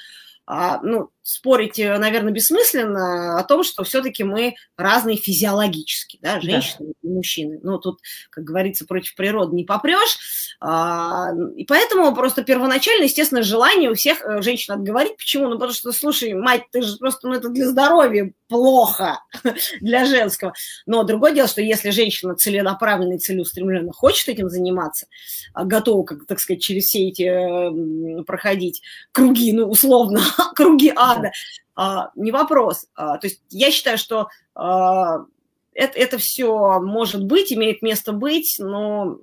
[0.46, 6.88] А, ну, спорить, э, наверное, бессмысленно о том, что все-таки мы разные физиологически, да, женщины
[6.88, 7.08] да.
[7.08, 7.60] и мужчины.
[7.62, 10.18] Ну, тут, как говорится, против природы не попрешь.
[10.60, 15.16] А, и поэтому просто первоначально, естественно, желание у всех э, женщин отговорить.
[15.16, 15.48] Почему?
[15.48, 19.18] Ну, потому что, слушай, мать, ты же просто, ну, это для здоровья плохо,
[19.80, 20.52] для женского.
[20.84, 25.06] Но другое дело, что если женщина целенаправленно и целеустремленно хочет этим заниматься,
[25.54, 28.82] а готова, как, так сказать, через все эти проходить
[29.12, 30.20] круги, ну, условно,
[30.54, 31.32] круги А, надо,
[31.74, 32.86] а, не вопрос.
[32.94, 35.24] А, то есть я считаю, что а,
[35.72, 39.18] это, это все может быть, имеет место быть, но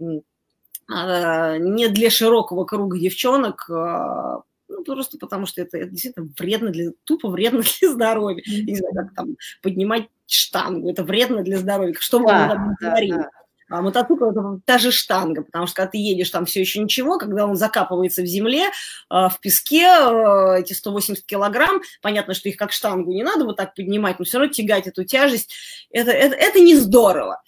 [0.90, 6.70] а, не для широкого круга девчонок, а, ну, просто потому что это, это действительно вредно
[6.70, 8.42] для, тупо вредно для здоровья.
[8.42, 8.64] Mm-hmm.
[8.64, 11.94] Не знаю, как там поднимать штангу, это вредно для здоровья.
[12.00, 13.18] Что да, там да, говорим?
[13.18, 13.30] Да.
[13.72, 17.18] А мотоцикл это та же штанга, потому что когда ты едешь, там все еще ничего,
[17.18, 18.66] когда он закапывается в земле,
[19.10, 23.56] а, в песке, а, эти 180 килограмм, понятно, что их как штангу не надо вот
[23.56, 25.54] так поднимать, но все равно тягать эту тяжесть,
[25.90, 27.42] это, это, это не здорово.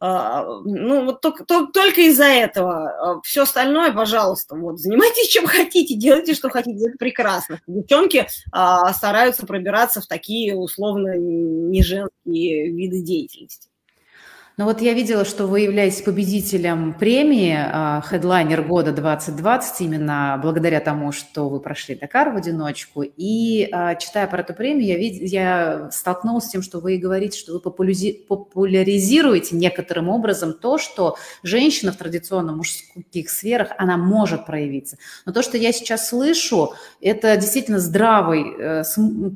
[0.00, 3.20] А, ну, вот только, только из-за этого.
[3.22, 7.60] Все остальное, пожалуйста, вот, занимайтесь чем хотите, делайте, что хотите, это прекрасно.
[7.68, 13.70] Девчонки а, стараются пробираться в такие условно не женские виды деятельности.
[14.58, 18.02] Ну вот я видела, что вы являетесь победителем премии а,
[18.66, 23.02] года 2020 именно благодаря тому, что вы прошли Дакар в одиночку.
[23.02, 25.30] И а, читая про эту премию, я, вид...
[25.30, 28.24] я столкнулась с тем, что вы говорите, что вы популяризи...
[28.26, 34.96] популяризируете некоторым образом то, что женщина в традиционно мужских сферах, она может проявиться.
[35.26, 38.84] Но то, что я сейчас слышу, это действительно здравый э,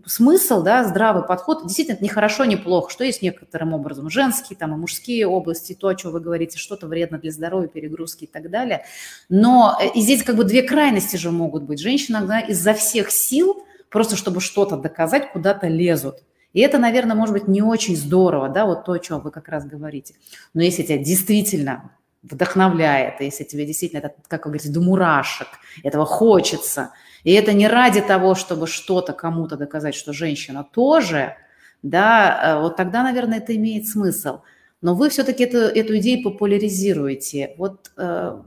[0.07, 1.65] смысл, да, здравый подход.
[1.65, 5.27] Действительно, это не хорошо, не плохо, что есть некоторым образом женские там и мужские мужские
[5.27, 8.85] области, то, о чем вы говорите, что-то вредно для здоровья, перегрузки и так далее.
[9.29, 11.81] Но э, и здесь как бы две крайности же могут быть.
[11.81, 16.17] Женщина иногда изо всех сил, просто чтобы что-то доказать, куда-то лезут.
[16.53, 19.49] И это, наверное, может быть не очень здорово, да, вот то, о чем вы как
[19.49, 20.15] раз говорите.
[20.55, 21.91] Но если тебя действительно
[22.23, 25.49] вдохновляет, если тебе действительно, это, как вы говорите, до мурашек,
[25.85, 26.91] этого хочется,
[27.25, 31.37] и это не ради того, чтобы что-то кому-то доказать, что женщина тоже,
[31.83, 34.41] да, э, вот тогда, наверное, это имеет смысл
[34.83, 37.55] но вы все-таки эту, эту идею популяризируете.
[37.59, 38.39] Вот э,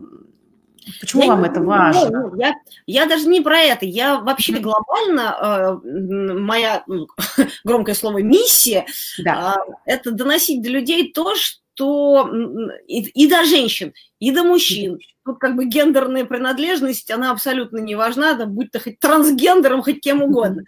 [0.99, 2.09] почему я, вам это важно?
[2.09, 2.53] Ну, я,
[2.87, 3.85] я даже не про это.
[3.85, 6.83] Я вообще глобально, э, моя,
[7.63, 8.85] громкое слово, миссия,
[9.19, 9.57] да.
[9.67, 12.29] э, это доносить до людей то, что
[12.87, 14.99] и, и до женщин, и до мужчин.
[15.25, 20.01] Тут как бы гендерная принадлежность, она абсолютно не важна, да, будь то хоть трансгендером, хоть
[20.01, 20.63] кем угодно.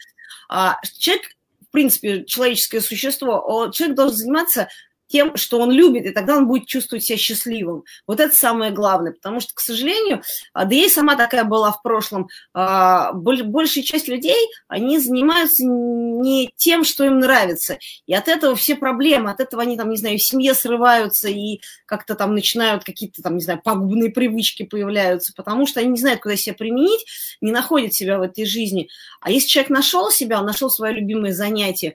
[0.47, 1.25] А, человек,
[1.67, 4.69] в принципе, человеческое существо, человек должен заниматься
[5.07, 7.83] тем, что он любит, и тогда он будет чувствовать себя счастливым.
[8.07, 10.21] Вот это самое главное, потому что, к сожалению,
[10.53, 16.51] а, да и сама такая была в прошлом, а, большая часть людей, они занимаются не
[16.55, 20.17] тем, что им нравится, и от этого все проблемы, от этого они там, не знаю,
[20.17, 25.67] в семье срываются и как-то там начинают какие-то там, не знаю, пагубные привычки появляются, потому
[25.67, 27.05] что они не знают, куда себя применить,
[27.41, 28.89] не находят себя в этой жизни.
[29.21, 31.93] А если человек нашел себя, он нашел свое любимое занятие,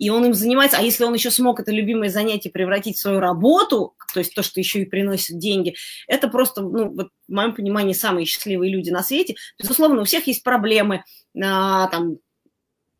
[0.00, 3.20] и он им занимается, а если он еще смог это любимое занятие превратить в свою
[3.20, 5.74] работу, то есть то, что еще и приносит деньги,
[6.08, 9.36] это просто, ну, вот, в моем понимании, самые счастливые люди на свете.
[9.58, 11.04] Безусловно, у всех есть проблемы,
[11.38, 12.16] а, там,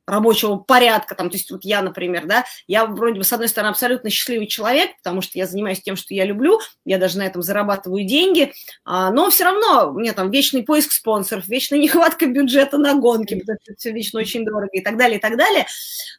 [0.06, 3.70] рабочего порядка, там, то есть вот я, например, да, я вроде бы, с одной стороны,
[3.70, 7.42] абсолютно счастливый человек, потому что я занимаюсь тем, что я люблю, я даже на этом
[7.42, 8.52] зарабатываю деньги,
[8.84, 13.58] а, но все равно меня там вечный поиск спонсоров, вечная нехватка бюджета на гонки, потому
[13.62, 15.66] что все вечно очень дорого и так далее, и так далее.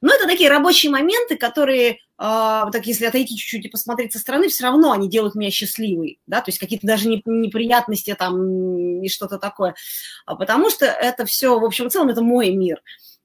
[0.01, 4.47] Но это такие рабочие моменты, которые Uh, так если отойти чуть-чуть и посмотреть со стороны,
[4.47, 9.39] все равно они делают меня счастливой, да, то есть какие-то даже неприятности там и что-то
[9.39, 9.73] такое,
[10.27, 12.79] а потому что это все, в общем и целом, это мой мир.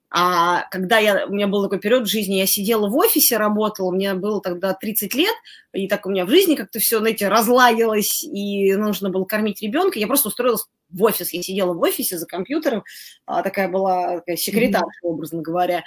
[0.08, 3.90] А когда я, у меня был такой период в жизни, я сидела в офисе, работала,
[3.90, 5.34] мне было тогда 30 лет,
[5.72, 9.98] и так у меня в жизни как-то все, знаете, разладилось, и нужно было кормить ребенка,
[9.98, 12.84] я просто устроилась в офис, я сидела в офисе за компьютером,
[13.26, 15.08] а, такая была такая секретарша, mm-hmm.
[15.08, 15.82] образно говоря,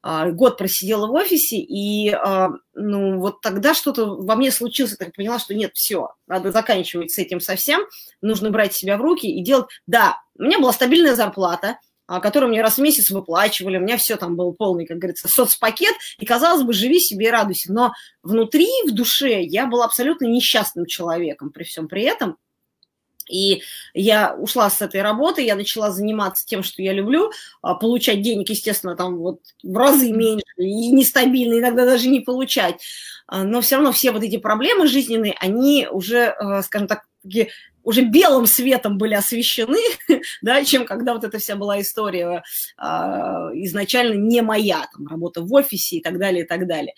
[0.00, 5.04] а, год просидела в офисе, и а, ну вот тогда что-то во мне случилось, я
[5.04, 7.82] так поняла, что нет, все, надо заканчивать с этим совсем,
[8.22, 11.78] нужно брать себя в руки и делать, да, у меня была стабильная зарплата,
[12.08, 15.28] а, который мне раз в месяц выплачивали, у меня все там был полный, как говорится,
[15.28, 17.70] соцпакет, и, казалось бы, живи себе и радуйся.
[17.70, 17.92] Но
[18.22, 22.38] внутри, в душе я была абсолютно несчастным человеком при всем при этом.
[23.30, 28.22] И я ушла с этой работы, я начала заниматься тем, что я люблю, а, получать
[28.22, 32.80] денег, естественно, там вот в разы меньше, и нестабильно, иногда даже не получать.
[33.26, 37.02] А, но все равно все вот эти проблемы жизненные, они уже, скажем так,
[37.88, 39.78] уже белым светом были освещены,
[40.42, 42.42] да, чем когда вот эта вся была история
[42.76, 46.92] э, изначально не моя, там, работа в офисе и так далее, и так далее.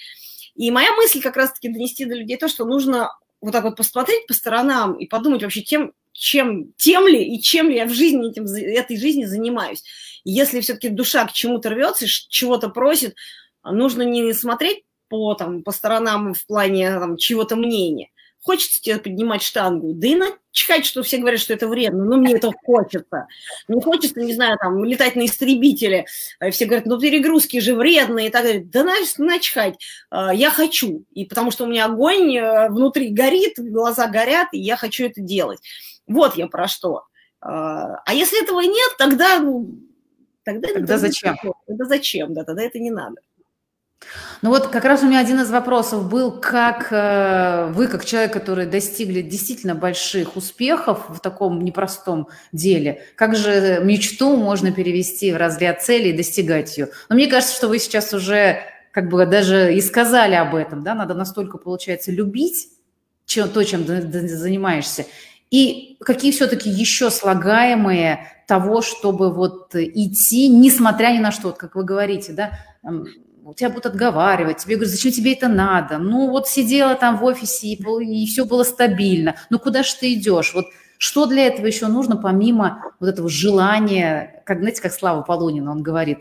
[0.57, 4.27] И моя мысль как раз-таки донести до людей то, что нужно вот так вот посмотреть
[4.27, 8.29] по сторонам и подумать вообще, тем, чем, тем ли и чем ли я в жизни
[8.29, 9.85] этим, этой жизни занимаюсь.
[10.25, 13.15] Если все-таки душа к чему-то рвется, чего-то просит,
[13.63, 18.11] нужно не смотреть по, там, по сторонам в плане чего-то мнения,
[18.43, 22.35] Хочется тебе поднимать штангу, да и начхать, что все говорят, что это вредно, но мне
[22.35, 23.27] это хочется.
[23.69, 26.07] Мне хочется, не знаю, там, летать на истребителе.
[26.39, 28.65] А все говорят, ну перегрузки же вредные и так далее.
[28.65, 28.85] Да
[29.19, 29.79] начхать.
[30.11, 31.05] А, я хочу.
[31.13, 35.21] И потому что у меня огонь э, внутри горит, глаза горят, и я хочу это
[35.21, 35.61] делать.
[36.07, 37.05] Вот я про что.
[37.41, 39.79] А, если этого нет, тогда, ну,
[40.45, 41.37] тогда, тогда зачем?
[41.67, 43.17] Тогда зачем, да, тогда это не надо.
[44.43, 48.33] Ну вот как раз у меня один из вопросов был, как э, вы, как человек,
[48.33, 55.37] который достигли действительно больших успехов в таком непростом деле, как же мечту можно перевести в
[55.37, 56.89] разряд цели и достигать ее?
[57.09, 58.61] Но мне кажется, что вы сейчас уже
[58.93, 62.69] как бы даже и сказали об этом, да, надо настолько, получается, любить
[63.27, 65.07] чем, то, чем занимаешься,
[65.51, 71.75] и какие все-таки еще слагаемые того, чтобы вот идти, несмотря ни на что, вот как
[71.77, 72.59] вы говорите, да,
[73.55, 75.99] тебя будут отговаривать, тебе говорят, зачем тебе это надо?
[75.99, 79.37] Ну, вот сидела там в офисе, и, и все было стабильно.
[79.51, 80.53] Ну, куда же ты идешь?
[80.55, 80.67] Вот
[80.99, 85.83] что для этого еще нужно, помимо вот этого желания, как, знаете, как Слава Полунина, он
[85.83, 86.19] говорит,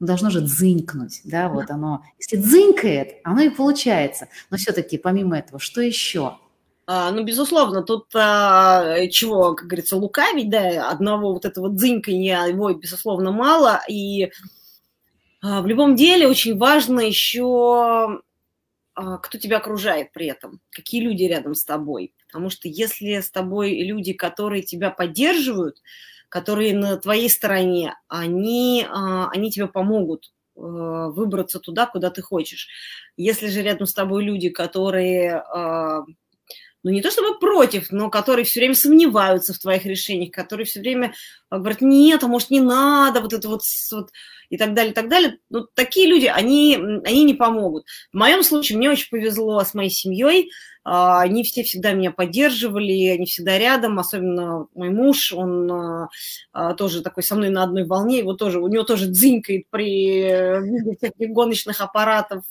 [0.00, 2.02] должно же дзынькнуть, да, вот оно.
[2.18, 4.28] Если дзынькает, оно и получается.
[4.50, 6.38] Но все-таки, помимо этого, что еще?
[6.86, 12.72] А, ну, безусловно, тут а, чего, как говорится, лукавить, да, одного вот этого дзыньканья, его,
[12.72, 14.30] безусловно, мало, и
[15.44, 18.22] в любом деле очень важно еще,
[18.94, 23.30] а, кто тебя окружает при этом, какие люди рядом с тобой, потому что если с
[23.30, 25.82] тобой люди, которые тебя поддерживают,
[26.30, 32.68] которые на твоей стороне, они, а, они тебе помогут э, выбраться туда, куда ты хочешь.
[33.18, 36.04] Если же рядом с тобой люди, которые а,
[36.84, 40.80] ну не то чтобы против, но которые все время сомневаются в твоих решениях, которые все
[40.80, 41.14] время
[41.50, 44.10] а, говорят, нет, а может не надо, вот это вот, вот
[44.50, 45.38] и так далее, и так далее.
[45.50, 47.86] Ну, такие люди, они, они не помогут.
[48.12, 50.50] В моем случае мне очень повезло с моей семьей,
[50.84, 56.08] а, они все всегда меня поддерживали, они всегда рядом, особенно мой муж, он а,
[56.52, 60.22] а, тоже такой со мной на одной волне, его тоже, у него тоже дзынькает при
[60.60, 62.44] виде всяких гоночных аппаратов,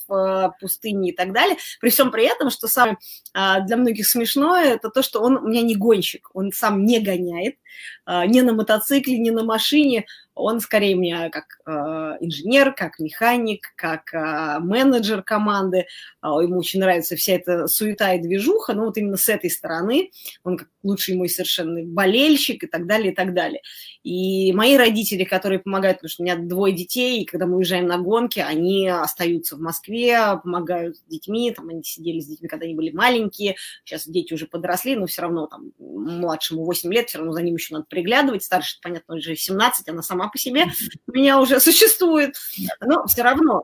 [0.60, 1.58] пустыни и так далее.
[1.80, 2.98] При всем при этом, что самое
[3.34, 7.56] для многих смешное, это то, что он у меня не гонщик, он сам не гоняет,
[8.08, 11.72] не на мотоцикле, не на машине, он скорее мне как э,
[12.20, 15.86] инженер, как механик, как э, менеджер команды.
[16.22, 20.12] Э, ему очень нравится вся эта суета и движуха, но вот именно с этой стороны
[20.44, 23.62] он как лучший мой совершенно болельщик и так далее, и так далее.
[24.04, 27.88] И мои родители, которые помогают, потому что у меня двое детей, и когда мы уезжаем
[27.88, 32.66] на гонки, они остаются в Москве, помогают с детьми, там они сидели с детьми, когда
[32.66, 37.20] они были маленькие, сейчас дети уже подросли, но все равно там младшему 8 лет, все
[37.20, 40.68] равно за ним еще надо приглядывать, старше, понятно, уже 17, она сама по себе
[41.08, 42.36] у меня уже существует,
[42.82, 43.64] но все равно.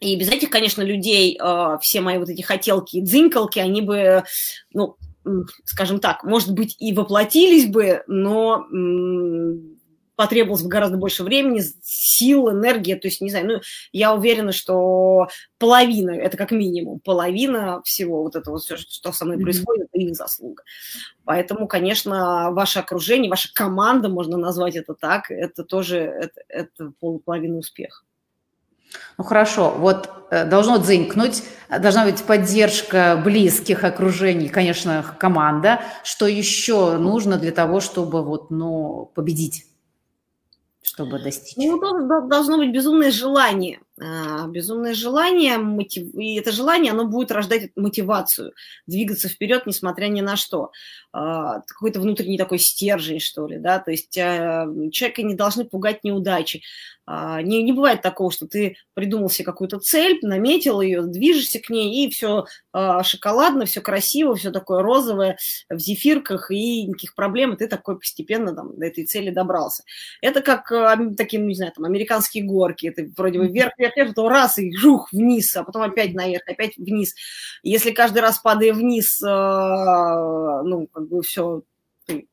[0.00, 4.22] И без этих, конечно, людей э, все мои вот эти хотелки и дзынькалки, они бы,
[4.72, 4.96] ну,
[5.64, 8.64] скажем так, может быть, и воплотились бы, но
[10.18, 13.60] потребовалось бы гораздо больше времени, сил, энергии, то есть, не знаю, ну,
[13.92, 15.28] я уверена, что
[15.58, 20.16] половина, это как минимум, половина всего вот этого, все, что со мной происходит, это их
[20.16, 20.64] заслуга.
[21.24, 27.58] Поэтому, конечно, ваше окружение, ваша команда, можно назвать это так, это тоже, это, это полуполовина
[27.58, 28.02] успеха.
[29.18, 35.80] Ну хорошо, вот э, должно дзынькнуть, должна быть поддержка близких окружений, конечно, команда.
[36.02, 39.67] Что еще нужно для того, чтобы вот, ну, победить,
[40.88, 41.56] чтобы достичь?
[41.56, 41.78] Ну,
[42.28, 43.80] должно быть безумное желание.
[44.00, 46.14] А, безумное желание, мотив...
[46.14, 48.52] и это желание, оно будет рождать мотивацию,
[48.86, 50.70] двигаться вперед, несмотря ни на что.
[51.12, 56.04] А, какой-то внутренний такой стержень, что ли, да, то есть э, человека не должны пугать
[56.04, 56.62] неудачи.
[57.06, 61.70] А, не, не бывает такого, что ты придумал себе какую-то цель, наметил ее, движешься к
[61.70, 62.44] ней, и все
[63.02, 65.36] шоколадно, все красиво, все такое розовое,
[65.68, 69.82] в зефирках, и никаких проблем, и ты такой постепенно там, до этой цели добрался.
[70.20, 70.68] Это как
[71.16, 75.12] такие, не знаю, там, американские горки, ты вроде бы вверх вверх, то раз и жух
[75.12, 77.14] вниз, а потом опять наверх, опять вниз.
[77.62, 81.62] Если каждый раз падая вниз, э, ну, как бы все,
[82.06, 82.28] ты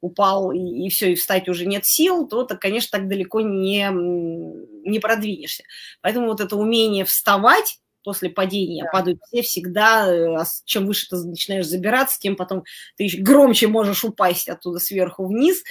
[0.00, 3.88] упал и, и все, и встать уже нет сил, то, то, конечно, так далеко не,
[3.90, 5.64] не продвинешься.
[6.00, 8.90] Поэтому вот это умение вставать, после падения да.
[8.90, 10.06] падают все всегда.
[10.10, 12.64] Э, чем выше ты начинаешь забираться, тем потом
[12.96, 15.62] ты еще громче можешь упасть оттуда сверху вниз.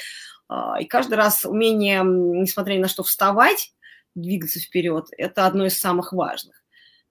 [0.48, 3.74] А, и каждый раз умение, несмотря ни на что, вставать,
[4.22, 6.60] двигаться вперед, это одно из самых важных.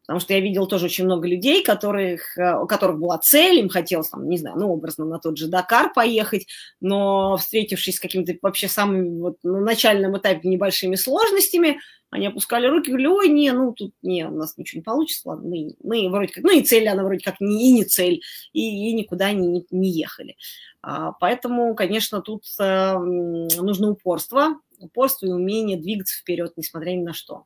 [0.08, 3.68] Потому что я видел тоже очень много людей, которых, э, у которых была цель, им
[3.68, 6.46] хотелось, там, не знаю, ну, образно на тот же Дакар поехать,
[6.80, 12.88] но встретившись с какими-то вообще самыми вот, на начальном этапе небольшими сложностями, они опускали руки,
[12.88, 16.32] говорили, ой, не, ну, тут, не, у нас ничего не получится, ладно, мы, мы вроде
[16.32, 18.22] как, ну, и цель, она вроде как не, и не цель,
[18.54, 20.36] и, и никуда не, не ехали.
[20.80, 27.12] А, поэтому, конечно, тут а, нужно упорство, упорство и умение двигаться вперед, несмотря ни на
[27.12, 27.44] что.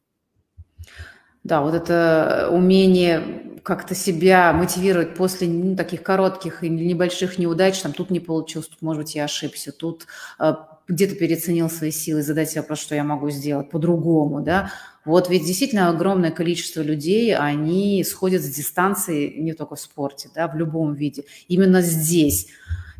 [1.45, 7.93] Да, вот это умение как-то себя мотивировать после ну, таких коротких и небольших неудач, там
[7.93, 10.07] тут не получилось, тут, может быть, я ошибся, тут
[10.39, 10.55] э,
[10.89, 14.71] где-то переоценил свои силы, задать себе вопрос, что я могу сделать по-другому, да.
[15.05, 20.47] Вот ведь действительно огромное количество людей, они сходят с дистанции не только в спорте, да,
[20.47, 21.25] в любом виде.
[21.49, 22.49] Именно здесь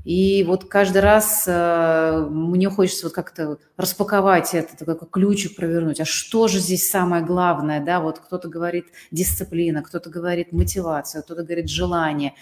[0.05, 6.01] и вот каждый раз э, мне хочется вот как-то распаковать это, как ключик провернуть.
[6.01, 7.85] А что же здесь самое главное?
[7.85, 12.35] Да, вот кто-то говорит дисциплина, кто-то говорит мотивация, кто-то говорит желание.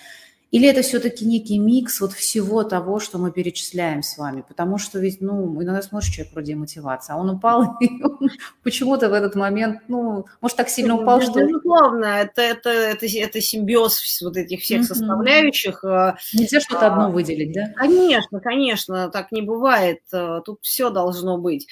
[0.50, 4.42] Или это все-таки некий микс вот всего того, что мы перечисляем с вами?
[4.46, 8.30] Потому что ведь, ну, иногда смотришь человек вроде мотивация, а он упал, и он
[8.64, 11.40] почему-то в этот момент, ну, может, так сильно ну, упал, что...
[11.40, 15.84] Безусловно, это, это, это, это симбиоз вот этих всех составляющих.
[15.84, 17.68] Э, Нельзя что-то одно а, выделить, да?
[17.76, 20.00] Конечно, конечно, так не бывает.
[20.12, 21.68] Э, тут все должно быть.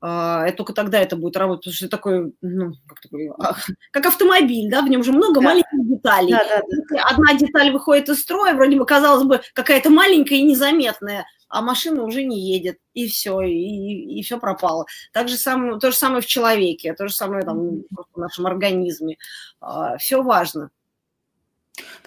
[0.00, 3.56] Это только тогда это будет работать, потому что это такой, ну, как, такой, а,
[3.90, 5.40] как автомобиль, да, в нем же много да.
[5.40, 6.30] маленьких деталей.
[6.30, 7.02] Да, да, да.
[7.10, 12.04] Одна деталь выходит из строя, вроде бы, казалось бы, какая-то маленькая и незаметная, а машина
[12.04, 14.86] уже не едет, и все, и, и все пропало.
[15.12, 19.16] Так же самое, то же самое в человеке, то же самое там, в нашем организме.
[19.60, 20.70] А, все важно.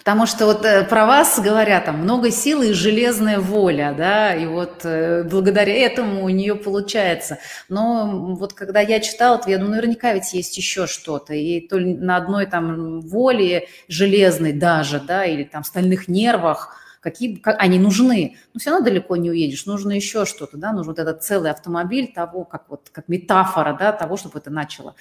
[0.02, 4.46] Потому что вот э, про вас говорят, там много силы и железная воля, да, и
[4.46, 7.38] вот э, благодаря этому у нее получается.
[7.68, 11.78] Но вот когда я читала, то я думаю, наверняка ведь есть еще что-то, и то
[11.78, 17.78] ли на одной там воле железной даже, да, или там стальных нервах, какие как, они
[17.78, 21.52] нужны, но все равно далеко не уедешь, нужно еще что-то, да, нужен вот этот целый
[21.52, 24.96] автомобиль того, как вот как метафора, да, того, чтобы это начало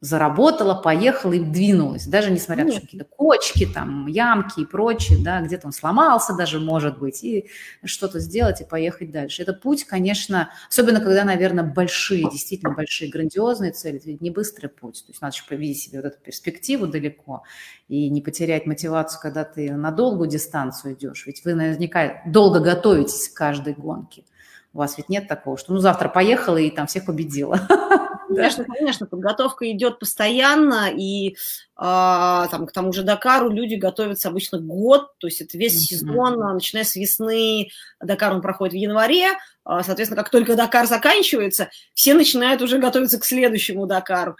[0.00, 5.66] заработала, поехала и двинулась, даже несмотря на какие-то кочки, там, ямки и прочее, да, где-то
[5.66, 7.50] он сломался даже, может быть, и
[7.84, 9.42] что-то сделать и поехать дальше.
[9.42, 14.68] Это путь, конечно, особенно когда, наверное, большие, действительно большие, грандиозные цели, это ведь не быстрый
[14.68, 17.42] путь, то есть надо еще повидеть себе вот эту перспективу далеко
[17.88, 23.28] и не потерять мотивацию, когда ты на долгую дистанцию идешь, ведь вы наверняка долго готовитесь
[23.28, 24.24] к каждой гонке.
[24.72, 27.60] У вас ведь нет такого, что ну завтра поехала и там всех победила.
[28.34, 31.36] Конечно, конечно, подготовка идет постоянно, и
[31.76, 35.98] а, там, к тому же Дакару люди готовятся обычно год, то есть это весь mm-hmm.
[35.98, 37.70] сезон, а, начиная с весны,
[38.00, 39.30] Дакар он проходит в январе,
[39.64, 44.36] а, соответственно, как только Дакар заканчивается, все начинают уже готовиться к следующему Дакару.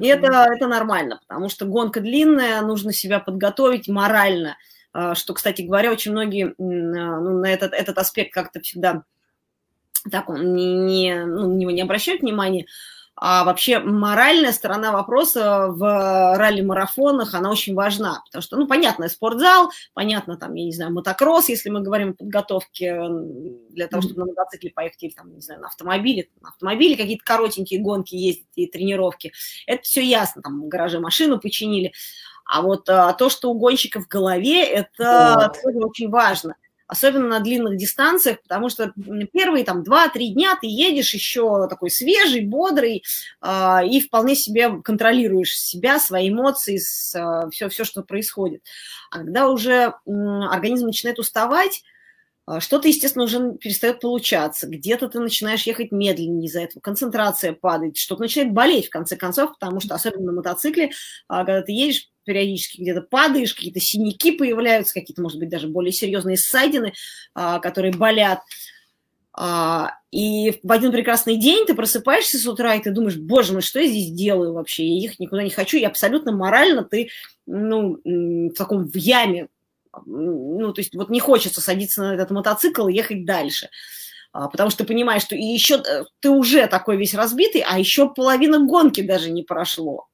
[0.00, 4.56] И это, это нормально, потому что гонка длинная, нужно себя подготовить морально,
[4.92, 9.04] а, что, кстати говоря, очень многие ну, на этот, этот аспект как-то всегда
[10.10, 12.66] так он не, не, ну, не, не обращают внимания,
[13.22, 15.82] а вообще моральная сторона вопроса в
[16.38, 21.50] ралли-марафонах, она очень важна, потому что, ну, понятно, спортзал, понятно, там, я не знаю, мотокросс,
[21.50, 22.98] если мы говорим о подготовке
[23.68, 27.22] для того, чтобы на мотоцикле поехать, или там, не знаю, на автомобиле, на автомобиле какие-то
[27.22, 29.32] коротенькие гонки ездить и тренировки,
[29.66, 31.92] это все ясно, там, в гараже машину починили,
[32.46, 35.62] а вот а, то, что у гонщиков в голове, это вот.
[35.62, 36.56] тоже очень важно
[36.90, 38.92] особенно на длинных дистанциях, потому что
[39.32, 43.04] первые там 2-3 дня ты едешь еще такой свежий, бодрый
[43.42, 48.62] э, и вполне себе контролируешь себя, свои эмоции, с, э, все, все, что происходит.
[49.10, 50.10] А когда уже э,
[50.50, 51.84] организм начинает уставать,
[52.46, 54.66] а, что-то, естественно, уже перестает получаться.
[54.66, 59.52] Где-то ты начинаешь ехать медленнее из-за этого, концентрация падает, что-то начинает болеть, в конце концов,
[59.52, 60.90] потому что, особенно на мотоцикле,
[61.28, 66.36] когда ты едешь, периодически где-то падаешь, какие-то синяки появляются, какие-то, может быть, даже более серьезные
[66.36, 66.92] ссадины,
[67.34, 68.38] а, которые болят.
[69.32, 73.62] А, и в один прекрасный день ты просыпаешься с утра, и ты думаешь, боже мой,
[73.62, 74.86] что я здесь делаю вообще?
[74.86, 77.08] Я ехать никуда не хочу, и абсолютно морально ты
[77.46, 79.48] ну, в таком в яме.
[80.06, 83.70] Ну, то есть вот не хочется садиться на этот мотоцикл и ехать дальше
[84.32, 87.80] а, потому что ты понимаешь, что и еще э, ты уже такой весь разбитый, а
[87.80, 90.06] еще половина гонки даже не прошло.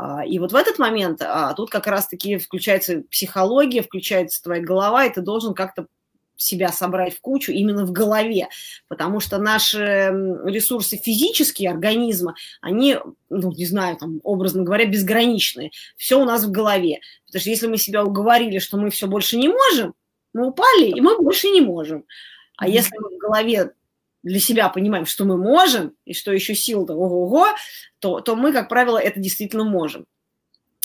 [0.00, 5.04] А, и вот в этот момент а, тут как раз-таки включается психология, включается твоя голова,
[5.04, 5.86] и ты должен как-то
[6.36, 8.48] себя собрать в кучу именно в голове,
[8.88, 9.78] потому что наши
[10.46, 12.96] ресурсы физические организма, они,
[13.28, 15.70] ну, не знаю, там, образно говоря, безграничные.
[15.98, 17.00] Все у нас в голове.
[17.26, 19.92] Потому что если мы себя уговорили, что мы все больше не можем,
[20.32, 22.06] мы упали, и мы больше не можем.
[22.56, 23.72] А если мы в голове
[24.22, 27.46] для себя понимаем, что мы можем, и что еще сил-то ого-го,
[27.98, 30.06] то, то мы, как правило, это действительно можем.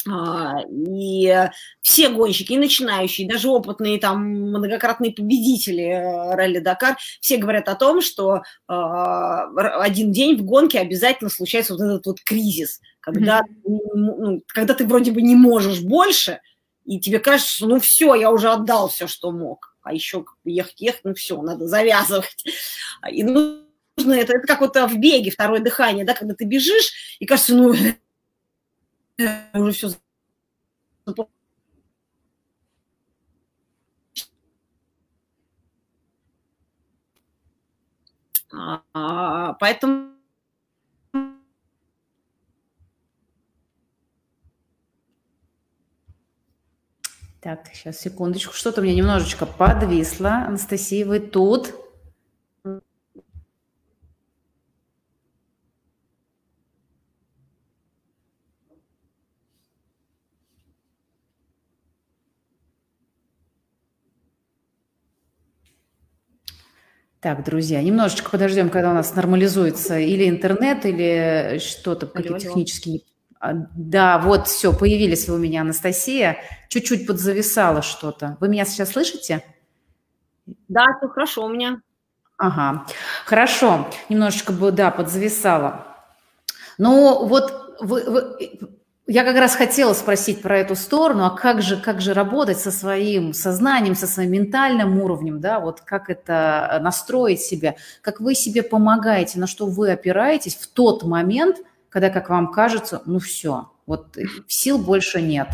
[0.07, 1.49] А, и
[1.81, 7.67] все гонщики, и начинающие, и даже опытные там многократные победители э, ралли Дакар, все говорят
[7.69, 9.45] о том, что а,
[9.81, 15.11] один день в гонке обязательно случается вот этот вот кризис, когда, ну, когда ты вроде
[15.11, 16.39] бы не можешь больше,
[16.85, 20.81] и тебе кажется, что ну все, я уже отдал все, что мог а еще ехать,
[20.81, 22.45] ехать, ну все, надо завязывать.
[23.09, 27.25] И нужно это, это как вот в беге второе дыхание, да, когда ты бежишь, и
[27.25, 27.73] кажется, ну,
[29.53, 29.91] уже все
[38.93, 40.14] а, поэтому
[47.45, 48.53] Так, сейчас, секундочку.
[48.53, 50.45] Что-то мне немножечко подвисло.
[50.47, 51.75] Анастасия, вы тут?
[67.21, 73.01] Так, друзья, немножечко подождем, когда у нас нормализуется или интернет, или что-то, какие-то технические
[73.45, 76.37] а, да, вот, все, появились вы у меня, Анастасия.
[76.67, 78.37] Чуть-чуть подзависало что-то.
[78.39, 79.43] Вы меня сейчас слышите?
[80.67, 81.79] Да, все хорошо у меня.
[82.37, 82.87] Ага,
[83.23, 83.87] хорошо.
[84.09, 85.85] Немножечко, да, подзависало.
[86.79, 88.59] Ну, вот вы, вы,
[89.05, 92.71] я как раз хотела спросить про эту сторону, а как же, как же работать со
[92.71, 98.33] своим сознанием, со своим ментальным уровнем, да, вот как это э, настроить себя, как вы
[98.33, 101.57] себе помогаете, на что вы опираетесь в тот момент,
[101.95, 104.17] когда, как вам кажется, ну все, вот
[104.49, 105.47] сил больше нет.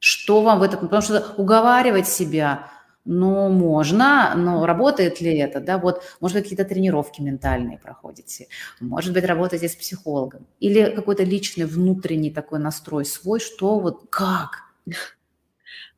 [0.00, 2.72] Что вам в этом, потому что уговаривать себя,
[3.04, 8.48] ну, можно, но работает ли это, да, вот, может быть, какие-то тренировки ментальные проходите,
[8.80, 14.64] может быть, работаете с психологом, или какой-то личный внутренний такой настрой свой, что вот, как?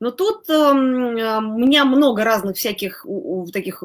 [0.00, 3.82] Но тут э, у меня много разных всяких у, у, таких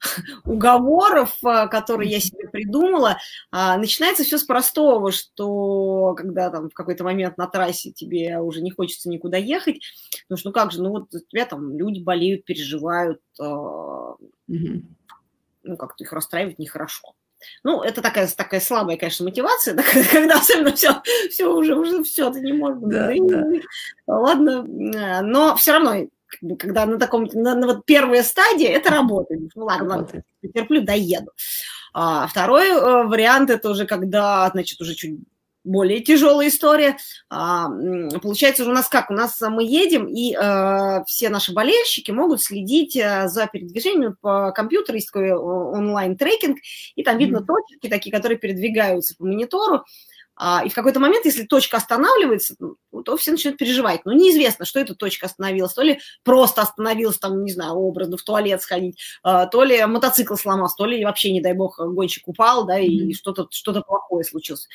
[0.44, 3.18] уговоров, э, которые я себе придумала.
[3.50, 8.62] А, начинается все с простого, что когда там в какой-то момент на трассе тебе уже
[8.62, 9.80] не хочется никуда ехать,
[10.28, 13.44] ну что, ну как же, ну вот у тебя там люди болеют, переживают, э,
[15.66, 17.14] ну как-то их расстраивать нехорошо.
[17.62, 19.82] Ну, это такая, такая слабая, конечно, мотивация, да,
[20.12, 22.78] когда особенно все, все уже, уже все, ты не можешь.
[22.82, 23.44] Да, да.
[24.06, 24.62] Ладно,
[25.22, 26.06] но все равно,
[26.58, 29.40] когда на таком, на, на вот первая стадия, это работает.
[29.54, 30.24] Ну, ладно, работает.
[30.42, 31.32] ладно, терплю, доеду.
[31.92, 35.18] А, второй э, вариант, это уже когда, значит, уже чуть
[35.66, 36.96] более тяжелая история.
[37.28, 37.68] А,
[38.22, 39.10] получается, у нас как?
[39.10, 44.52] У нас мы едем, и э, все наши болельщики могут следить э, за передвижением по
[44.52, 46.58] компьютеру, есть такой онлайн-трекинг,
[46.94, 49.84] и там видно точки такие, которые передвигаются по монитору.
[50.38, 52.56] А, и в какой-то момент, если точка останавливается,
[52.96, 54.06] ну, то все начинают переживать.
[54.06, 55.74] Но неизвестно, что эта точка остановилась.
[55.74, 60.34] То ли просто остановилась, там, не знаю, образно в туалет сходить, а, то ли мотоцикл
[60.34, 64.66] сломался, то ли вообще, не дай бог, гонщик упал, да, и что-то что плохое случилось.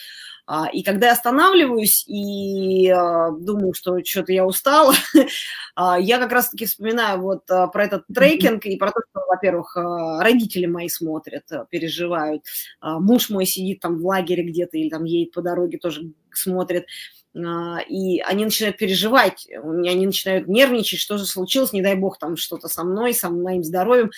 [0.46, 4.94] А, и когда я останавливаюсь и а, думаю, что что-то я устала,
[6.00, 10.90] я как раз-таки вспоминаю вот про этот трекинг и про то, что, во-первых, родители мои
[10.90, 12.44] смотрят, переживают,
[12.82, 16.86] муж мой сидит там в лагере где-то или там едет по дороге, тоже смотрит,
[17.34, 22.68] и они начинают переживать, они начинают нервничать, что же случилось, не дай бог, там что-то
[22.68, 24.12] со мной, со моим здоровьем,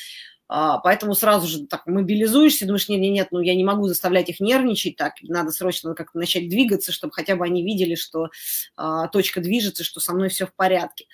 [0.56, 4.30] а, поэтому сразу же так мобилизуешься, думаешь, нет, нет, нет, ну я не могу заставлять
[4.30, 8.30] их нервничать, так, надо срочно как-то начать двигаться, чтобы хотя бы они видели, что
[8.76, 11.06] а, точка движется, что со мной все в порядке.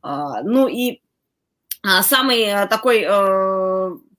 [0.00, 1.00] А, ну и
[1.82, 3.57] а, самый а, такой а,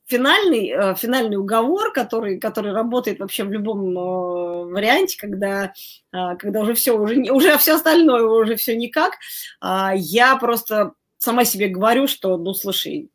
[0.09, 5.73] финальный, а, финальный уговор, который, который работает вообще в любом а, варианте, когда,
[6.11, 9.13] а, когда уже все, уже, уже все остальное, уже все никак,
[9.61, 13.11] а, я просто сама себе говорю, что, ну, слушай,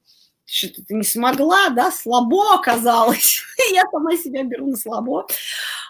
[0.47, 3.43] что-то ты не смогла, да, слабо оказалось.
[3.73, 5.27] я сама себя беру на слабо.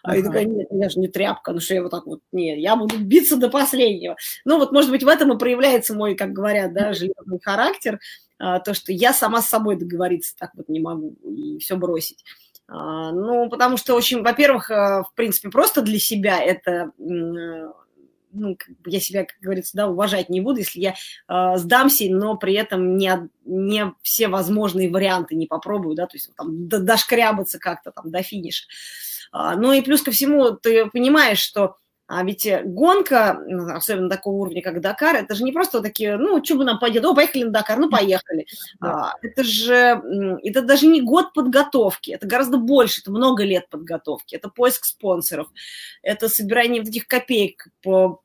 [0.02, 2.58] А я такая, нет, я же не тряпка, ну что я вот так вот, нет,
[2.58, 4.16] я буду биться до последнего.
[4.44, 8.00] Ну вот, может быть, в этом и проявляется мой, как говорят, да, железный характер,
[8.38, 12.24] то, что я сама с собой договориться так вот не могу и все бросить.
[12.66, 16.90] А, ну, потому что очень, во-первых, а, в принципе, просто для себя это
[18.36, 20.94] ну, я себя, как говорится, да, уважать не буду, если я
[21.28, 26.34] э, сдамся, но при этом не, не все возможные варианты не попробую, да, то есть
[26.36, 28.64] там дошкрябаться как-то там до финиша.
[29.30, 31.76] А, ну и плюс ко всему ты понимаешь, что
[32.16, 36.42] а ведь гонка, ну, особенно такого уровня, как Дакар, это же не просто такие, ну,
[36.44, 38.46] что бы нам пойдет, о, поехали на Дакар, ну, поехали.
[38.80, 40.00] А, это же,
[40.44, 45.48] это даже не год подготовки, это гораздо больше, это много лет подготовки, это поиск спонсоров,
[46.02, 48.20] это собирание вот этих копеек по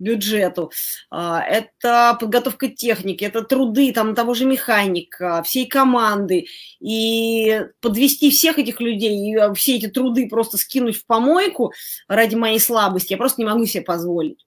[0.00, 0.72] бюджету,
[1.10, 6.46] а, это подготовка техники, это труды там того же механика, всей команды.
[6.80, 11.72] И подвести всех этих людей и а, все эти труды просто скинуть в помойку
[12.08, 14.46] ради моей слабости, я просто не могу себе позволить.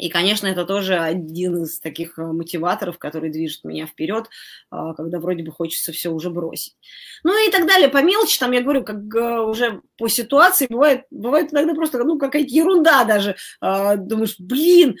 [0.00, 4.30] И, конечно, это тоже один из таких э, мотиваторов, который движет меня вперед,
[4.70, 6.74] а, когда вроде бы хочется все уже бросить.
[7.22, 11.04] Ну и так далее, по мелочи, там я говорю, как э, уже по ситуации, бывает,
[11.10, 13.36] бывает иногда просто ну, какая-то ерунда даже.
[13.60, 14.96] А, думаешь, блин,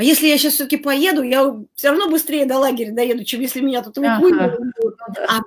[0.00, 3.60] а если я сейчас все-таки поеду, я все равно быстрее до лагеря доеду, чем если
[3.60, 4.56] меня тут ага.
[5.28, 5.40] А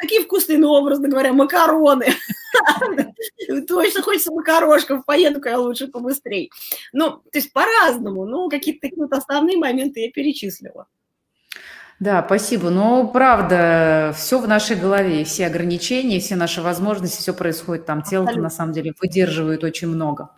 [0.00, 2.08] такие вкусные, ну, образно говоря, макароны.
[3.68, 6.50] Точно хочется макарошков, поеду-ка я лучше побыстрее.
[6.92, 8.26] Ну, то есть по-разному.
[8.26, 10.88] Ну, какие-то такие вот основные моменты я перечислила.
[12.00, 12.70] Да, спасибо.
[12.70, 18.02] Но правда, все в нашей голове, все ограничения, все наши возможности, все происходит там.
[18.02, 20.30] Тело на самом деле выдерживает очень много.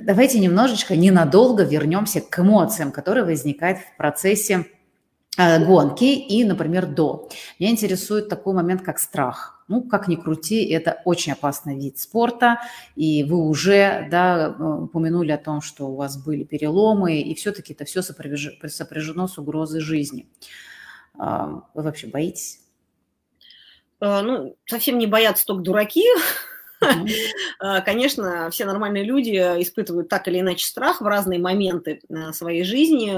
[0.00, 4.66] Давайте немножечко, ненадолго вернемся к эмоциям, которые возникают в процессе
[5.36, 7.28] э, гонки и, например, до.
[7.58, 9.64] Меня интересует такой момент, как страх.
[9.66, 12.60] Ну, как ни крути, это очень опасный вид спорта,
[12.94, 17.84] и вы уже да, упомянули о том, что у вас были переломы, и все-таки это
[17.84, 20.28] все сопряжено с угрозой жизни.
[21.18, 22.62] А, вы вообще боитесь?
[24.02, 26.04] Э, ну, совсем не боятся только дураки.
[27.60, 32.64] Э, конечно, все нормальные люди испытывают так или иначе страх в разные моменты э, своей
[32.64, 33.12] жизни,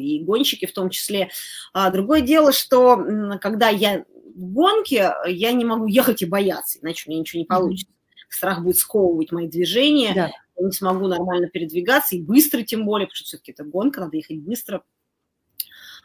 [0.00, 1.30] и гонщики в том числе.
[1.72, 2.96] А другое дело, что
[3.40, 4.04] когда я
[4.36, 7.92] в гонке, я не могу ехать и бояться, иначе у меня ничего не получится.
[8.28, 10.30] Страх будет сковывать мои движения, я
[10.64, 14.38] не смогу нормально передвигаться, и быстро тем более, потому что все-таки это гонка, надо ехать
[14.38, 14.84] быстро.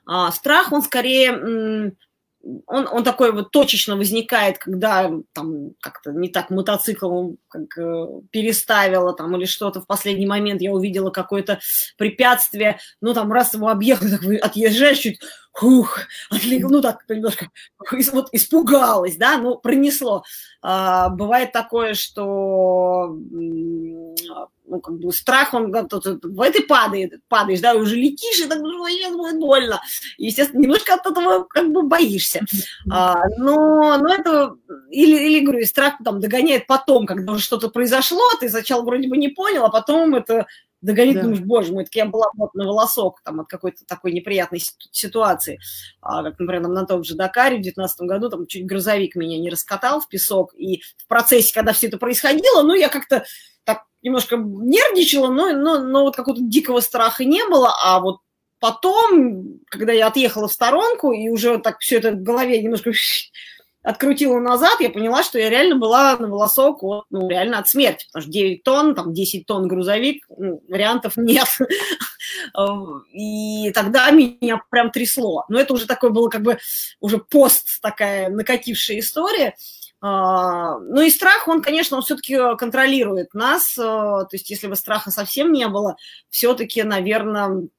[0.06, 1.93] А страх, он скорее
[2.68, 9.14] он, он такой вот точечно возникает, когда там как-то не так мотоцикл как, э, переставила
[9.14, 11.60] там или что-то в последний момент я увидела какое-то
[11.97, 15.99] препятствие, ну там раз его объехал, так отъезжаешь чуть, хух,
[16.30, 17.49] отлег, ну так немножко
[18.12, 20.24] вот испугалась, да, ну пронесло.
[20.62, 23.18] А, бывает такое, что
[24.74, 28.47] ну, как бы страх, он да, тут, в этой падает, падаешь, да, уже летишь, и
[28.47, 29.82] так, ну, больно.
[30.17, 32.41] И, естественно, немножко от этого как бы боишься.
[32.91, 34.55] А, но, но это,
[34.89, 39.17] или, или, говорю, страх там догоняет потом, когда уже что-то произошло, ты сначала вроде бы
[39.17, 40.47] не понял, а потом это
[40.82, 41.21] догонит, да.
[41.21, 44.61] думаешь, боже мой, так я была вот на волосок там, от какой-то такой неприятной
[44.91, 45.59] ситуации.
[46.01, 49.49] А, как, например, на том же Дакаре в 2019 году там чуть грузовик меня не
[49.49, 53.24] раскатал в песок, и в процессе, когда все это происходило, ну, я как-то
[54.04, 58.18] немножко нервничала, но, но, но вот какого-то дикого страха не было, а вот
[58.60, 62.91] потом, когда я отъехала в сторонку и уже так все это в голове немножко
[63.84, 68.06] открутила назад, я поняла, что я реально была на волосок от, ну, реально от смерти,
[68.08, 71.47] потому что 9 тонн, там 10 тонн грузовик, ну, вариантов нет.
[73.12, 75.45] И тогда меня прям трясло.
[75.49, 76.58] Но это уже такое было как бы
[76.99, 79.56] уже пост такая накатившая история.
[80.06, 83.78] А, ну и страх, он, конечно, он все-таки контролирует нас.
[83.78, 85.95] А, то есть если бы страха совсем не было,
[86.30, 87.70] все-таки, наверное,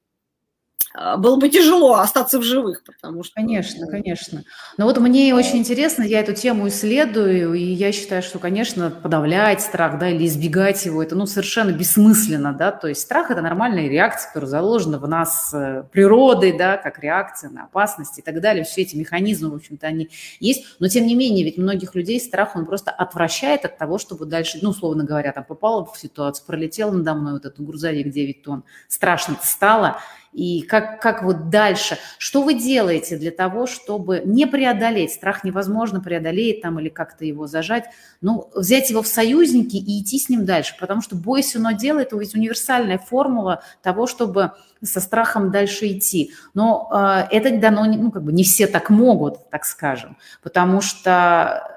[0.95, 3.35] было бы тяжело остаться в живых, потому что...
[3.35, 4.45] Конечно, конечно.
[4.77, 9.61] Но вот мне очень интересно, я эту тему исследую, и я считаю, что, конечно, подавлять
[9.61, 13.89] страх, да, или избегать его, это, ну, совершенно бессмысленно, да, то есть страх– это нормальная
[13.89, 18.63] реакция, которая заложена в нас э, природой, да, как реакция на опасность и так далее,
[18.63, 22.55] все эти механизмы, в общем-то, они есть, но, тем не менее, ведь многих людей страх,
[22.55, 26.93] он просто отвращает от того, чтобы дальше, ну, условно говоря, там, попала в ситуацию, пролетел
[26.93, 29.99] надо мной вот этот грузовик 9 тонн, страшно-то стало,
[30.35, 31.97] и как, как вот дальше.
[32.19, 37.47] Что вы делаете для того, чтобы не преодолеть, страх невозможно преодолеть там или как-то его
[37.47, 37.85] зажать,
[38.21, 42.03] ну, взять его в союзники и идти с ним дальше, потому что бойся, но делай,
[42.03, 46.33] это ведь универсальная формула того, чтобы со страхом дальше идти.
[46.53, 51.74] Но э, это дано, ну, как бы не все так могут, так скажем, потому что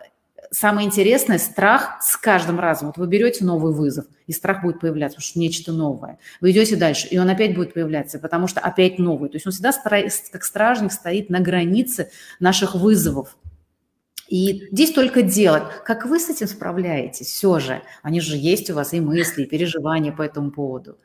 [0.52, 2.88] самое интересное, страх с каждым разом.
[2.88, 6.20] Вот вы берете новый вызов, и страх будет появляться, потому что нечто новое.
[6.42, 9.30] Вы идете дальше, и он опять будет появляться, потому что опять новый.
[9.30, 9.72] То есть он всегда
[10.32, 13.38] как стражник стоит на границе наших вызовов.
[14.28, 15.64] И здесь только делать.
[15.86, 17.82] Как вы с этим справляетесь все же?
[18.04, 20.98] Они же есть у вас и мысли, и переживания по этому поводу.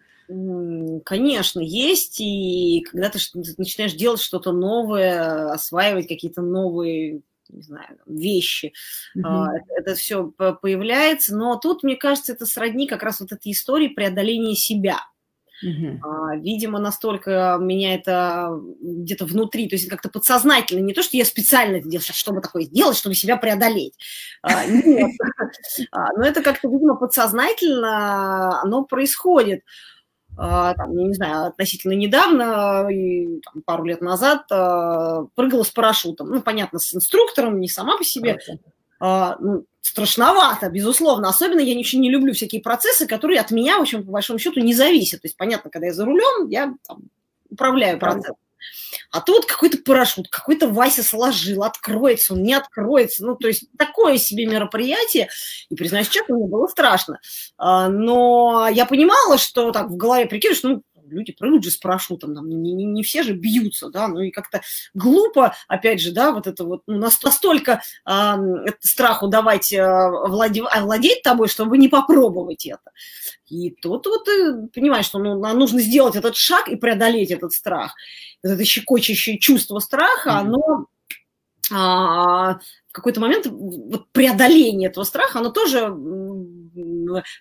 [1.04, 3.18] Конечно, есть, и когда ты
[3.58, 7.20] начинаешь делать что-то новое, осваивать какие-то новые
[7.52, 8.72] не знаю, вещи.
[9.16, 9.46] Mm-hmm.
[9.76, 11.36] Это, все появляется.
[11.36, 14.98] Но тут, мне кажется, это сродни как раз вот этой истории преодоления себя.
[15.64, 16.40] Uh-huh.
[16.40, 18.50] Видимо, настолько меня это
[18.80, 22.64] где-то внутри, то есть как-то подсознательно, не то, что я специально это делаю, чтобы такое
[22.64, 23.94] сделать, чтобы себя преодолеть.
[24.42, 25.12] А, нет.
[26.16, 29.62] Но это как-то, видимо, подсознательно оно происходит.
[30.36, 36.30] А, там, не знаю, относительно недавно, и, там, пару лет назад, а, прыгала с парашютом.
[36.30, 38.38] Ну, понятно, с инструктором, не сама по себе.
[38.98, 41.28] А, ну, страшновато, безусловно.
[41.28, 44.60] Особенно я ничего не люблю всякие процессы, которые от меня, в общем, по большому счету,
[44.60, 45.22] не зависят.
[45.22, 47.02] То есть, понятно, когда я за рулем, я там,
[47.50, 48.36] управляю процессом.
[49.10, 53.24] А тут какой-то парашют, какой-то Вася сложил, откроется, он не откроется.
[53.24, 55.28] Ну, то есть такое себе мероприятие.
[55.68, 57.20] И, признаюсь честно, мне было страшно.
[57.58, 60.82] А, но я понимала, что так в голове прикидываешь, ну,
[61.12, 64.30] люди прыгают же с парашютом, там, не, не, не все же бьются, да, ну и
[64.30, 64.62] как-то
[64.94, 68.34] глупо, опять же, да, вот это вот, ну, настолько э,
[68.80, 69.82] страху давать э,
[70.26, 72.90] владе, овладеть тобой, чтобы не попробовать это.
[73.48, 77.94] И тут вот ты понимаешь, что ну, нужно сделать этот шаг и преодолеть этот страх.
[78.42, 80.40] Это щекочущее чувство страха, mm-hmm.
[80.40, 80.86] оно
[81.70, 82.58] а,
[82.88, 85.94] в какой-то момент вот преодоление этого страха, оно тоже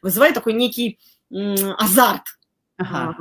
[0.01, 0.99] вызывает такой некий
[1.29, 2.23] азарт,
[2.81, 3.15] Ага.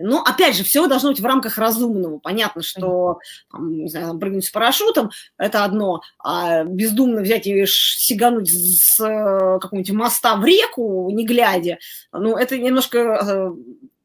[0.00, 2.18] Ну, опять же, все должно быть в рамках разумного.
[2.18, 3.18] Понятно, что
[3.50, 9.58] там, не знаю, прыгнуть с парашютом– это одно, а бездумно взять и сигануть с э,
[9.60, 11.78] какого-нибудь моста в реку, не глядя,
[12.12, 13.52] ну, это немножко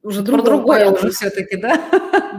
[0.02, 1.76] уже Про другое уже все-таки, да?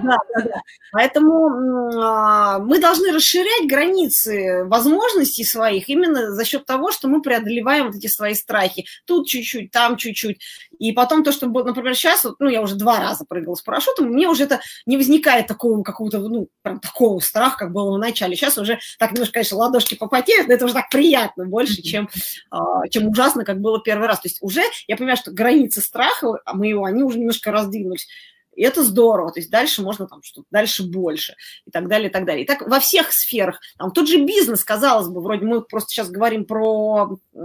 [0.02, 0.62] Да, да, да.
[0.92, 7.86] Поэтому а, мы должны расширять границы возможностей своих именно за счет того, что мы преодолеваем
[7.86, 8.86] вот эти свои страхи.
[9.04, 10.40] Тут чуть-чуть, там чуть-чуть.
[10.78, 14.26] И потом то, что, например, сейчас, ну, я уже два раза прыгала с парашютом, мне
[14.26, 18.36] уже это не возникает такого какого-то, ну, прям такого страха, как было в начале.
[18.36, 22.08] Сейчас уже так немножко, конечно, ладошки попотеют, но это уже так приятно больше, чем,
[22.50, 24.20] а, чем ужасно, как было первый раз.
[24.20, 28.08] То есть уже я понимаю, что границы страха моего, они уже немножко раздвинулись.
[28.56, 31.34] И это здорово, то есть дальше можно там что-то, дальше больше
[31.66, 32.44] и так далее, и так далее.
[32.44, 33.60] И так во всех сферах.
[33.78, 37.38] Там тот же бизнес, казалось бы, вроде мы просто сейчас говорим про э,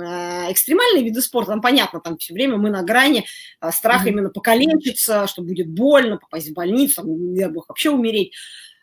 [0.51, 3.26] экстремальные виды спорта, там понятно, там все время мы на грани
[3.62, 4.12] э, страха mm-hmm.
[4.12, 8.34] именно покалечиться, что будет больно, попасть в больницу, там, я бы вообще умереть.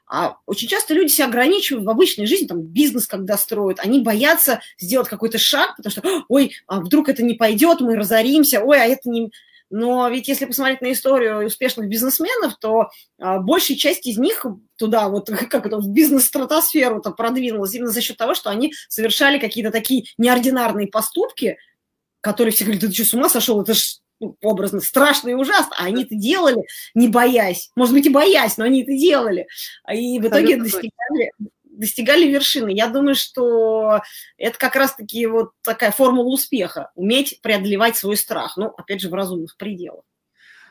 [0.06, 4.60] А очень часто люди себя ограничивают в обычной жизни, там, бизнес когда строят, они боятся
[4.78, 8.84] сделать какой-то шаг, потому что, ой, а вдруг это не пойдет, мы разоримся, ой, а
[8.84, 9.32] это не...
[9.72, 14.44] Но ведь если посмотреть на историю успешных бизнесменов, то а, большая часть из них
[14.76, 19.70] туда, вот как это, в бизнес-стратосферу-то продвинулась именно за счет того, что они совершали какие-то
[19.70, 21.56] такие неординарные поступки,
[22.20, 23.82] которые все говорят, ты что, с ума сошел, это же
[24.20, 26.62] ну, образно страшно и ужасно, а они это делали,
[26.94, 29.46] не боясь, может быть, и боясь, но они это делали,
[29.90, 31.32] и в итоге достигали,
[31.72, 32.70] достигали вершины.
[32.70, 34.02] Я думаю, что
[34.36, 39.14] это как раз-таки вот такая формула успеха– уметь преодолевать свой страх, ну, опять же, в
[39.14, 40.04] разумных пределах.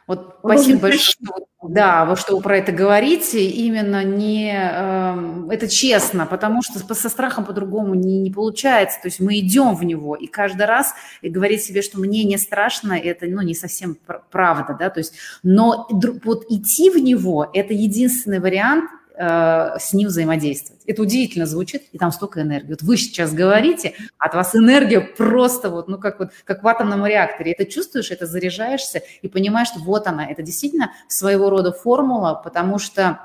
[0.08, 3.46] Вот спасибо большое, что, да, вот что вы про это говорите.
[3.46, 9.00] Именно не э, это честно, потому что со страхом по-другому не, не получается.
[9.02, 12.38] То есть мы идем в него, и каждый раз и говорить себе, что мне не
[12.38, 13.98] страшно, это ну, не совсем
[14.32, 14.90] правда, да.
[14.90, 15.88] То есть, но
[16.26, 20.84] вот идти в него– это единственный вариант Э, с ним взаимодействовать.
[20.86, 22.70] Это удивительно звучит, и там столько энергии.
[22.70, 27.06] Вот вы сейчас говорите, от вас энергия просто вот, ну, как вот, как в атомном
[27.06, 27.52] реакторе.
[27.52, 32.80] Это чувствуешь, это заряжаешься и понимаешь, что вот она, это действительно своего рода формула, потому
[32.80, 33.20] что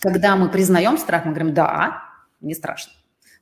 [0.00, 2.02] когда мы признаем страх, мы говорим, да,
[2.40, 2.92] не страшно,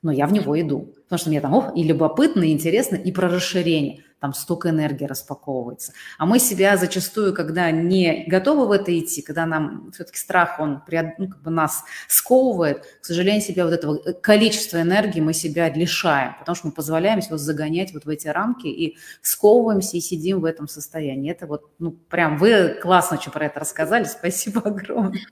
[0.03, 3.11] но я в него иду, потому что мне там ох, и любопытно, и интересно, и
[3.11, 5.93] про расширение– там столько энергии распаковывается.
[6.19, 10.83] А мы себя зачастую, когда не готовы в это идти, когда нам все-таки страх, он
[11.17, 15.69] ну, как бы нас сковывает, к сожалению, себя вот этого э, количества энергии мы себя
[15.69, 20.41] лишаем, потому что мы позволяем себе загонять вот в эти рамки и сковываемся и сидим
[20.41, 21.31] в этом состоянии.
[21.31, 25.25] Это вот, ну, прям вы классно что про это рассказали, спасибо огромное.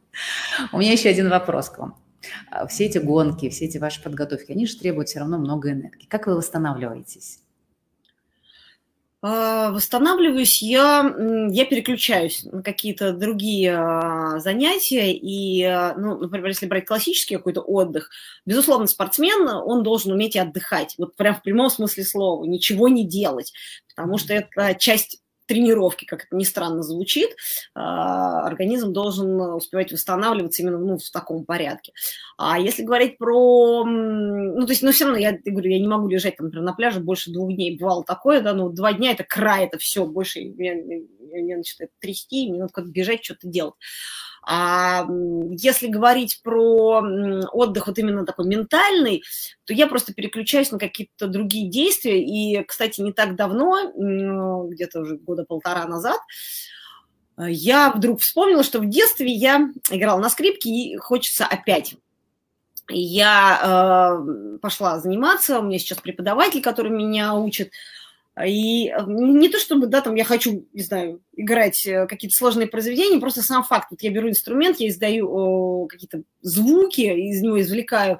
[0.74, 1.96] У меня еще один вопрос к вам.
[2.50, 6.08] А, все эти гонки, все эти ваши подготовки, они же требуют все равно много энергии.
[6.08, 7.40] Как вы восстанавливаетесь?
[9.22, 11.14] А, восстанавливаюсь я,
[11.50, 15.12] я переключаюсь на какие-то другие а, занятия.
[15.14, 18.10] И, а, ну, например, если брать классический какой-то отдых,
[18.46, 20.96] безусловно, спортсмен, он должен уметь отдыхать.
[20.98, 23.52] Вот прям в прямом смысле слова, ничего не делать.
[23.94, 25.19] Потому что это часть
[25.50, 27.36] тренировки, как это ни странно звучит,
[27.74, 31.92] а, организм должен успевать восстанавливаться именно ну, в таком порядке.
[32.38, 33.84] А если говорить про...
[33.84, 36.74] Ну, то есть, ну, все равно, я говорю, я не могу лежать, там, например, на
[36.74, 37.78] пляже больше двух дней.
[37.78, 42.48] Бывало такое, да, ну, два дня– это край, это все, больше меня, меня начинает трясти,
[42.50, 43.74] мне надо как бежать, что-то делать.
[44.44, 45.06] А
[45.52, 47.02] если говорить про
[47.52, 49.24] отдых вот именно такой ментальный,
[49.66, 52.24] то я просто переключаюсь на какие-то другие действия.
[52.24, 53.92] И, кстати, не так давно,
[54.70, 56.20] где-то уже года полтора назад,
[57.38, 61.96] я вдруг вспомнила, что в детстве я играла на скрипке и хочется опять.
[62.92, 67.72] Я э, пошла заниматься, у меня сейчас преподаватель, который меня учит,
[68.46, 72.68] и э, не то чтобы, да, там я хочу, не знаю, играть э, какие-то сложные
[72.68, 73.88] произведения, просто сам факт.
[73.92, 78.20] Вот я беру инструмент, я издаю какие-то звуки, из него извлекаю,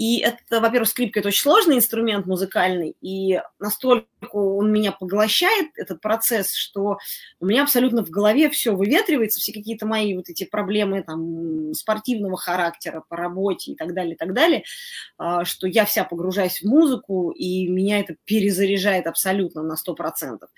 [0.00, 6.00] и это, во-первых, скрипка– это очень сложный инструмент музыкальный, и настолько он меня поглощает, этот
[6.00, 6.96] процесс, что
[7.38, 12.38] у меня абсолютно в голове все выветривается, все какие-то мои вот эти проблемы там спортивного
[12.38, 14.64] характера по работе и так далее, и так далее,
[15.18, 20.48] а, что я вся погружаюсь в музыку, и меня это перезаряжает абсолютно на 100%.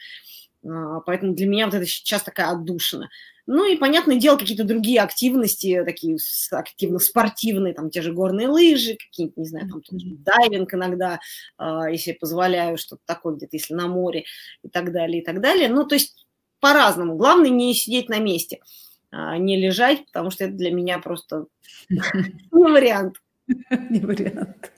[0.64, 3.08] А, поэтому для меня вот это сейчас такая отдушина.
[3.46, 6.16] Ну и, понятное дело, какие-то другие активности, такие
[6.52, 11.18] активно-спортивные, там те же горные лыжи, какие-нибудь, не знаю, там дайвинг иногда,
[11.56, 14.24] а, если позволяю, что-то такое где-то, если на море
[14.62, 15.68] и так далее, и так далее.
[15.68, 16.26] Ну, то есть
[16.60, 17.16] по-разному.
[17.16, 18.60] Главное не сидеть на месте,
[19.10, 21.46] а, не лежать, потому что это для меня просто
[21.88, 23.16] не вариант.
[23.90, 24.70] Не вариант.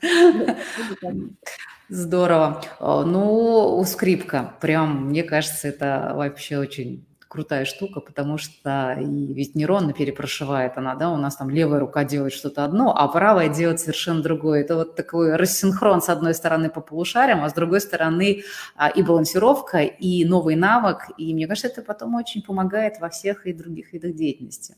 [1.87, 2.63] Здорово.
[2.79, 7.05] Ну, скрипка, прям, мне кажется, это вообще очень
[7.35, 12.05] крутая штука, потому что и ведь нейронно перепрошивает она, да, у нас там левая рука
[12.05, 14.61] делает что-то одно, а правая делает совершенно другое.
[14.61, 18.43] Это вот такой рассинхрон с одной стороны по полушариям, а с другой стороны
[18.77, 23.45] а, и балансировка, и новый навык, и мне кажется, это потом очень помогает во всех
[23.47, 24.75] и других видах деятельности.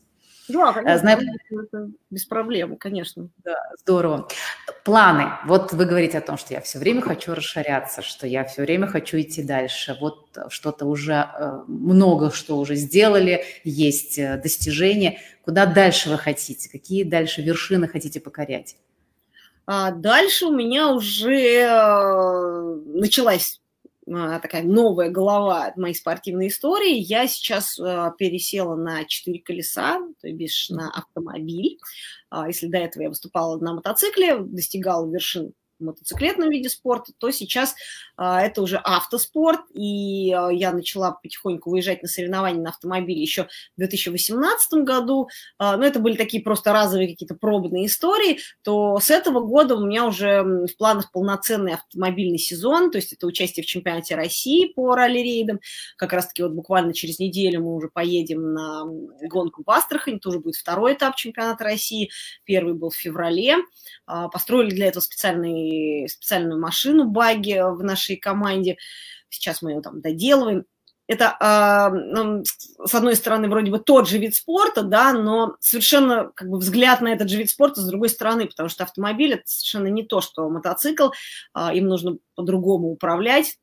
[0.48, 1.94] Да, конечно, Знаем...
[2.10, 3.28] без проблем, конечно.
[3.44, 4.28] Да, здорово.
[4.84, 5.30] Планы.
[5.46, 8.86] Вот вы говорите о том, что я все время хочу расширяться, что я все время
[8.86, 9.96] хочу идти дальше.
[10.00, 15.18] Вот что-то уже, э, много что уже сделали, есть э, достижения.
[15.44, 16.70] Куда дальше вы хотите?
[16.70, 18.76] Какие дальше вершины хотите покорять?
[19.66, 23.60] А дальше у меня уже э, началась
[24.40, 26.96] такая новая голова моей спортивной истории.
[26.96, 31.78] Я сейчас а, пересела на четыре колеса, то есть на автомобиль.
[32.30, 37.70] А, если до этого я выступала на мотоцикле, достигала вершин мотоциклетном виде спорта, то сейчас
[37.70, 37.76] а,
[38.18, 43.78] это уже автоспорт, и а, я начала потихоньку выезжать на соревнования на автомобиле еще в
[43.78, 49.40] 2018 году, а, но это были такие просто разовые какие-то пробные истории, то с этого
[49.40, 54.16] года у меня уже в планах полноценный автомобильный сезон, то есть это участие в чемпионате
[54.16, 55.60] России по ралли-рейдам,
[55.96, 58.84] как раз-таки вот буквально через неделю мы уже поедем на
[59.28, 62.10] гонку в Астрахань, тоже будет второй этап чемпионата России,
[62.42, 63.58] первый был в феврале,
[64.06, 68.76] построили для этого специальный специальную машину баги в нашей команде.
[69.28, 70.64] Сейчас мы ее там доделываем.
[71.06, 76.50] Это, ну, с одной стороны, вроде бы тот же вид спорта, да, но совершенно как
[76.50, 79.86] бы взгляд на этот же вид спорта с другой стороны, потому что автомобиль– это совершенно
[79.86, 81.08] не то, что мотоцикл,
[81.54, 83.56] э, им нужно по-другому управлять,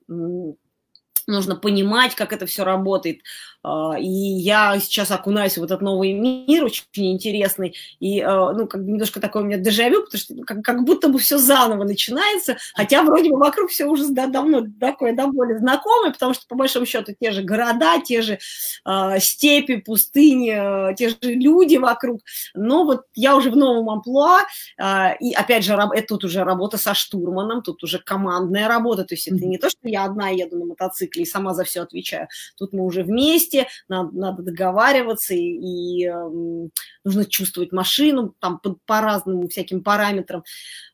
[1.27, 3.21] нужно понимать, как это все работает.
[3.65, 8.85] А, и я сейчас окунаюсь в этот новый мир, очень интересный, и, а, ну, как
[8.85, 12.57] бы немножко такое у меня дежавю, потому что как, как будто бы все заново начинается,
[12.75, 16.55] хотя вроде бы вокруг все уже да, давно такое, да, более знакомое, потому что, по
[16.55, 18.37] большому счету, те же города, те же
[18.85, 22.21] э, степи, пустыни, э, те же люди вокруг,
[22.53, 24.41] но вот я уже в новом амплуа,
[24.77, 29.15] э, и, опять же, это тут уже работа со штурманом, тут уже командная работа, то
[29.15, 32.27] есть это не то, что я одна еду на мотоцикле и сама за все отвечаю,
[32.57, 36.69] тут мы уже вместе, вместе, надо, надо договариваться, и, и э,
[37.03, 40.43] нужно чувствовать машину там по, по разным всяким параметрам.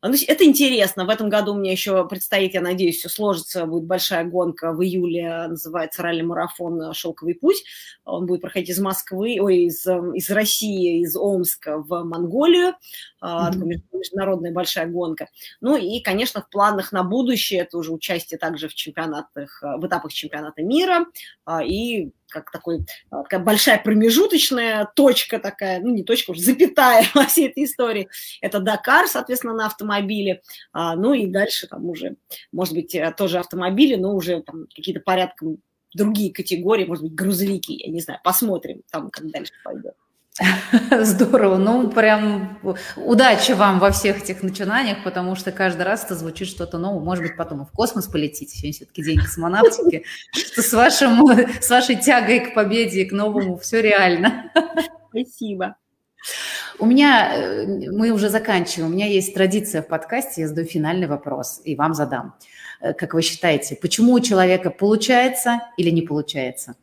[0.01, 1.05] Ну, это интересно.
[1.05, 5.47] В этом году меня еще предстоит, я надеюсь, все сложится, будет большая гонка в июле,
[5.47, 7.63] называется ралли-марафон «Шелковый путь».
[8.03, 12.73] Он будет проходить из Москвы, ой, из, эм, из России, из Омска в Монголию.
[13.23, 13.81] Mm-hmm.
[13.93, 15.27] Международная большая гонка.
[15.61, 19.85] Ну и, конечно, в планах на будущее это уже участие также в чемпионатах, э, в
[19.85, 21.05] этапах чемпионата мира
[21.45, 27.05] а, и как такой, а, такая большая промежуточная точка такая, ну не точка, уже запятая
[27.13, 28.09] во всей этой истории.
[28.41, 30.41] Это Дакар, соответственно, на автомобиле.
[30.71, 32.15] А, ну и дальше там уже,
[32.51, 35.57] может быть, э, тоже автомобили, но уже там какие-то порядком
[35.93, 39.95] другие категории, может быть, грузовики, я не знаю, посмотрим там, как дальше пойдет.
[41.01, 41.57] Здорово.
[41.57, 42.59] Ну, прям
[42.95, 47.03] удачи вам во всех этих начинаниях, потому что каждый раз это звучит что-то новое.
[47.03, 48.55] Может быть, потом в космос полетите.
[48.55, 50.05] Сегодня все-таки день космонавтики.
[50.31, 51.27] Что с, вашим,
[51.61, 54.51] с вашей тягой к победе и к новому все реально.
[55.09, 55.75] Спасибо.
[56.79, 61.07] У меня, э, мы уже заканчиваем, у меня есть традиция в подкасте, я задаю финальный
[61.07, 62.35] вопрос и вам задам.
[62.79, 66.75] Э, как вы считаете, почему у человека получается или не получается?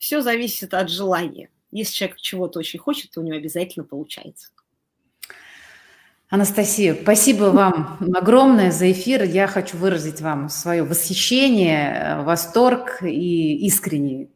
[0.00, 1.50] Все зависит от желания.
[1.70, 4.48] Если человек чего-то очень хочет, то у него обязательно получается.
[6.30, 9.24] Анастасия, спасибо вам огромное за эфир.
[9.24, 14.28] Я хочу выразить вам свое восхищение, восторг и искренне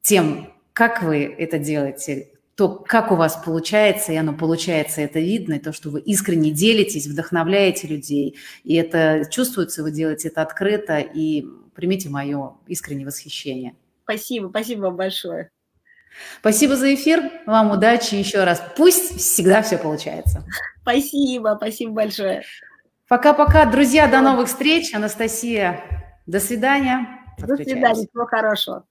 [0.00, 5.54] тем, как вы это делаете, то, как у вас получается, и оно получается, это видно,
[5.54, 10.98] и то, что вы искренне делитесь, вдохновляете людей, и это чувствуется, вы делаете это открыто,
[10.98, 11.44] и
[11.74, 13.74] примите мое искреннее восхищение.
[14.10, 15.50] Спасибо, спасибо вам большое.
[16.40, 18.60] Спасибо за эфир, вам удачи еще раз.
[18.76, 20.44] Пусть всегда все получается.
[20.82, 22.42] Спасибо, спасибо большое.
[23.08, 24.92] Пока-пока, друзья, до новых встреч.
[24.94, 25.80] Анастасия,
[26.26, 27.06] до свидания.
[27.38, 28.84] До свидания, всего хорошего.